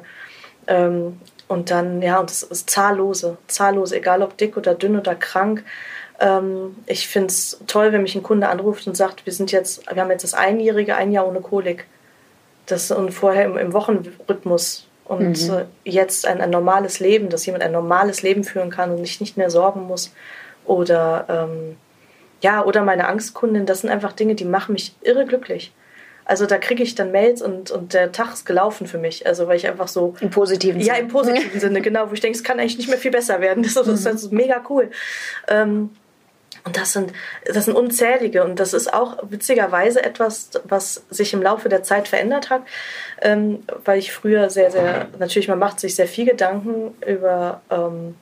Ähm, 0.68 1.20
und 1.48 1.72
dann, 1.72 2.02
ja, 2.02 2.20
und 2.20 2.32
es 2.32 2.44
ist 2.44 2.70
zahllose, 2.70 3.38
zahllose, 3.48 3.98
egal 3.98 4.22
ob 4.22 4.38
dick 4.38 4.58
oder 4.58 4.74
dünn 4.74 4.98
oder 4.98 5.16
krank. 5.16 5.64
Ähm, 6.20 6.76
ich 6.88 7.08
finde 7.08 7.28
es 7.28 7.60
toll, 7.68 7.92
wenn 7.92 8.02
mich 8.02 8.16
ein 8.16 8.24
Kunde 8.24 8.48
anruft 8.48 8.88
und 8.88 8.98
sagt, 8.98 9.26
wir 9.26 9.34
sind 9.34 9.52
jetzt, 9.52 9.86
wir 9.92 10.02
haben 10.02 10.10
jetzt 10.10 10.24
das 10.24 10.34
Einjährige, 10.34 10.96
ein 10.96 11.12
Jahr 11.12 11.28
ohne 11.28 11.42
Kolik. 11.42 11.86
Das 12.66 12.90
und 12.90 13.12
vorher 13.12 13.46
im, 13.46 13.58
im 13.58 13.74
Wochenrhythmus 13.74 14.88
und 15.06 15.48
mhm. 15.48 15.54
äh, 15.54 15.66
jetzt 15.84 16.26
ein, 16.26 16.42
ein 16.42 16.50
normales 16.50 17.00
Leben, 17.00 17.30
dass 17.30 17.46
jemand 17.46 17.64
ein 17.64 17.72
normales 17.72 18.24
Leben 18.24 18.44
führen 18.44 18.72
kann 18.72 18.92
und 18.92 18.98
sich 18.98 19.20
nicht 19.22 19.38
mehr 19.38 19.52
sorgen 19.52 19.84
muss. 19.84 20.12
Oder 20.66 21.26
ähm, 21.30 21.78
ja, 22.42 22.64
oder 22.64 22.82
meine 22.82 23.08
Angstkundin, 23.08 23.68
das 23.68 23.82
sind 23.82 23.92
einfach 23.92 24.14
Dinge, 24.14 24.36
die 24.36 24.46
machen 24.46 24.74
mich 24.74 24.96
irre 25.02 25.26
glücklich. 25.26 25.72
Also 26.26 26.48
da 26.48 26.58
kriege 26.58 26.82
ich 26.82 26.96
dann 26.96 27.12
Mails 27.12 27.42
und, 27.44 27.70
und 27.70 27.94
der 27.94 28.12
Tag 28.12 28.34
ist 28.34 28.46
gelaufen 28.46 28.88
für 28.88 28.98
mich. 28.98 29.28
Also 29.28 29.48
weil 29.48 29.58
ich 29.58 29.68
einfach 29.68 29.88
so. 29.88 30.16
Im 30.20 30.32
positiven 30.32 30.82
Sinne. 30.82 30.96
Ja, 30.96 31.00
im 31.00 31.08
positiven 31.08 31.60
Sinne, 31.60 31.82
genau, 31.82 32.10
wo 32.10 32.14
ich 32.14 32.20
denke, 32.20 32.36
es 32.36 32.44
kann 32.44 32.60
eigentlich 32.60 32.78
nicht 32.78 32.90
mehr 32.90 32.98
viel 32.98 33.12
besser 33.12 33.42
werden. 33.42 33.64
Das, 33.64 33.76
das, 33.76 34.06
ist 34.06 34.32
mega 34.32 34.64
cool. 34.70 34.90
Ähm, 35.48 35.92
und 36.64 36.78
das 36.78 36.94
sind, 36.94 37.14
das 37.46 37.66
sind 37.66 37.76
unzählige. 37.76 38.44
Und 38.44 38.60
das 38.60 38.74
ist 38.74 38.92
auch 38.92 39.18
witzigerweise 39.30 40.04
etwas, 40.04 40.50
was 40.64 41.04
sich 41.12 41.32
im 41.34 41.44
Laufe 41.44 41.70
der 41.70 41.84
Zeit 41.84 42.08
verändert 42.08 42.50
hat. 42.50 42.64
Ähm, 43.22 43.64
weil 43.86 44.00
ich 44.00 44.12
früher 44.12 44.50
sehr, 44.50 44.72
sehr, 44.72 45.08
natürlich, 45.20 45.48
man 45.48 45.60
macht 45.60 45.80
sich 45.80 45.94
sehr 45.94 46.08
viel 46.08 46.26
Gedanken 46.26 46.96
über, 47.06 47.62
ähm, 47.70 48.16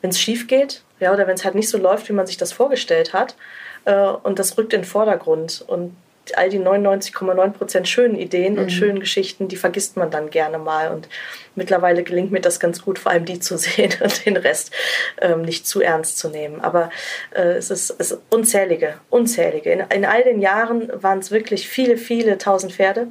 wenn 0.00 0.10
es 0.10 0.18
schief 0.18 0.46
geht, 0.46 0.82
ja, 0.98 1.12
oder 1.12 1.26
wenn 1.26 1.34
es 1.34 1.44
halt 1.44 1.54
nicht 1.54 1.68
so 1.68 1.76
läuft, 1.76 2.08
wie 2.08 2.14
man 2.14 2.26
sich 2.26 2.38
das 2.38 2.52
vorgestellt 2.52 3.12
hat. 3.12 3.36
Äh, 3.84 3.94
und 3.94 4.38
das 4.38 4.56
rückt 4.56 4.72
in 4.72 4.80
den 4.80 4.86
Vordergrund. 4.86 5.62
Und 5.66 5.94
all 6.36 6.48
die 6.48 6.58
99,9% 6.58 7.84
schönen 7.86 8.16
Ideen 8.16 8.58
und 8.58 8.66
mhm. 8.66 8.70
schönen 8.70 9.00
Geschichten, 9.00 9.48
die 9.48 9.56
vergisst 9.56 9.96
man 9.96 10.10
dann 10.10 10.30
gerne 10.30 10.58
mal. 10.58 10.90
Und 10.90 11.08
mittlerweile 11.54 12.02
gelingt 12.02 12.32
mir 12.32 12.40
das 12.40 12.60
ganz 12.60 12.82
gut, 12.82 12.98
vor 12.98 13.12
allem 13.12 13.24
die 13.24 13.40
zu 13.40 13.58
sehen 13.58 13.92
und 14.00 14.24
den 14.24 14.36
Rest 14.36 14.72
ähm, 15.20 15.42
nicht 15.42 15.66
zu 15.66 15.80
ernst 15.80 16.18
zu 16.18 16.28
nehmen. 16.28 16.60
Aber 16.60 16.90
äh, 17.34 17.54
es, 17.54 17.70
ist, 17.70 17.94
es 17.98 18.12
ist 18.12 18.20
unzählige, 18.30 18.94
unzählige. 19.10 19.70
In, 19.70 19.80
in 19.94 20.04
all 20.04 20.24
den 20.24 20.40
Jahren 20.40 20.90
waren 21.02 21.18
es 21.18 21.30
wirklich 21.30 21.68
viele, 21.68 21.96
viele 21.96 22.38
tausend 22.38 22.72
Pferde 22.72 23.08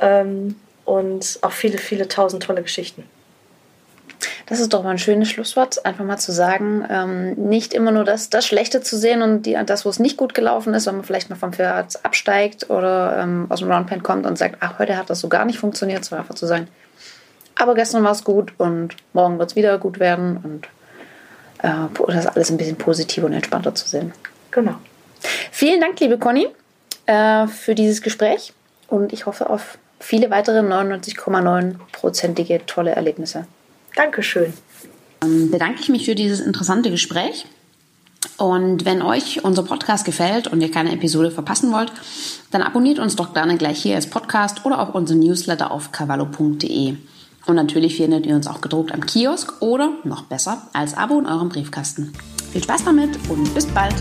ähm, 0.00 0.56
und 0.84 1.38
auch 1.42 1.52
viele, 1.52 1.78
viele 1.78 2.08
tausend 2.08 2.42
tolle 2.42 2.62
Geschichten. 2.62 3.04
Das 4.46 4.60
ist 4.60 4.72
doch 4.72 4.82
mal 4.82 4.90
ein 4.90 4.98
schönes 4.98 5.28
Schlusswort, 5.28 5.84
einfach 5.84 6.04
mal 6.04 6.18
zu 6.18 6.32
sagen, 6.32 6.86
ähm, 6.88 7.32
nicht 7.34 7.74
immer 7.74 7.90
nur 7.90 8.04
das, 8.04 8.30
das 8.30 8.46
Schlechte 8.46 8.80
zu 8.80 8.96
sehen 8.96 9.22
und 9.22 9.42
die, 9.42 9.58
das, 9.66 9.84
wo 9.84 9.88
es 9.88 9.98
nicht 9.98 10.16
gut 10.16 10.34
gelaufen 10.34 10.74
ist, 10.74 10.86
wenn 10.86 10.96
man 10.96 11.04
vielleicht 11.04 11.30
mal 11.30 11.36
vom 11.36 11.52
Pferd 11.52 12.04
absteigt 12.04 12.70
oder 12.70 13.18
ähm, 13.18 13.46
aus 13.48 13.60
dem 13.60 13.70
Roundpen 13.70 14.02
kommt 14.02 14.26
und 14.26 14.38
sagt, 14.38 14.56
ach, 14.60 14.78
heute 14.78 14.96
hat 14.96 15.10
das 15.10 15.20
so 15.20 15.28
gar 15.28 15.44
nicht 15.44 15.58
funktioniert, 15.58 16.04
sondern 16.04 16.24
einfach 16.24 16.34
zu 16.34 16.46
sagen, 16.46 16.68
aber 17.58 17.74
gestern 17.74 18.04
war 18.04 18.12
es 18.12 18.22
gut 18.22 18.52
und 18.58 18.90
morgen 19.12 19.38
wird 19.38 19.50
es 19.50 19.56
wieder 19.56 19.78
gut 19.78 19.98
werden 19.98 20.38
und 20.42 20.68
äh, 21.62 22.12
das 22.12 22.26
alles 22.26 22.50
ein 22.50 22.58
bisschen 22.58 22.76
positiver 22.76 23.26
und 23.26 23.32
entspannter 23.32 23.74
zu 23.74 23.88
sehen. 23.88 24.12
Genau. 24.50 24.74
Vielen 25.50 25.80
Dank, 25.80 25.98
liebe 26.00 26.18
Conny, 26.18 26.48
äh, 27.06 27.46
für 27.46 27.74
dieses 27.74 28.02
Gespräch 28.02 28.52
und 28.88 29.12
ich 29.12 29.26
hoffe 29.26 29.50
auf 29.50 29.78
viele 29.98 30.30
weitere 30.30 30.60
99,9-prozentige 30.60 32.66
tolle 32.66 32.92
Erlebnisse. 32.92 33.46
Dankeschön. 33.96 34.52
Dann 35.20 35.50
bedanke 35.50 35.80
ich 35.80 35.88
mich 35.88 36.04
für 36.04 36.14
dieses 36.14 36.38
interessante 36.38 36.90
Gespräch. 36.90 37.46
Und 38.36 38.84
wenn 38.84 39.00
euch 39.02 39.44
unser 39.44 39.62
Podcast 39.62 40.04
gefällt 40.04 40.46
und 40.46 40.60
ihr 40.60 40.70
keine 40.70 40.92
Episode 40.92 41.30
verpassen 41.30 41.72
wollt, 41.72 41.90
dann 42.50 42.62
abonniert 42.62 42.98
uns 42.98 43.16
doch 43.16 43.32
gerne 43.32 43.56
gleich 43.56 43.80
hier 43.82 43.96
als 43.96 44.08
Podcast 44.08 44.66
oder 44.66 44.80
auch 44.80 44.94
unseren 44.94 45.20
Newsletter 45.20 45.70
auf 45.70 45.90
cavallo.de. 45.90 46.96
Und 47.46 47.54
natürlich 47.54 47.96
findet 47.96 48.26
ihr 48.26 48.34
uns 48.34 48.46
auch 48.46 48.60
gedruckt 48.60 48.92
am 48.92 49.06
Kiosk 49.06 49.62
oder 49.62 49.92
noch 50.04 50.24
besser 50.24 50.68
als 50.74 50.94
Abo 50.94 51.18
in 51.18 51.26
eurem 51.26 51.48
Briefkasten. 51.48 52.12
Viel 52.52 52.62
Spaß 52.62 52.84
damit 52.84 53.18
und 53.30 53.54
bis 53.54 53.66
bald! 53.66 53.94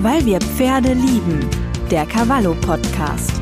Weil 0.00 0.26
wir 0.26 0.40
Pferde 0.40 0.94
lieben. 0.94 1.48
Der 1.90 2.04
Cavallo 2.06 2.54
Podcast. 2.60 3.40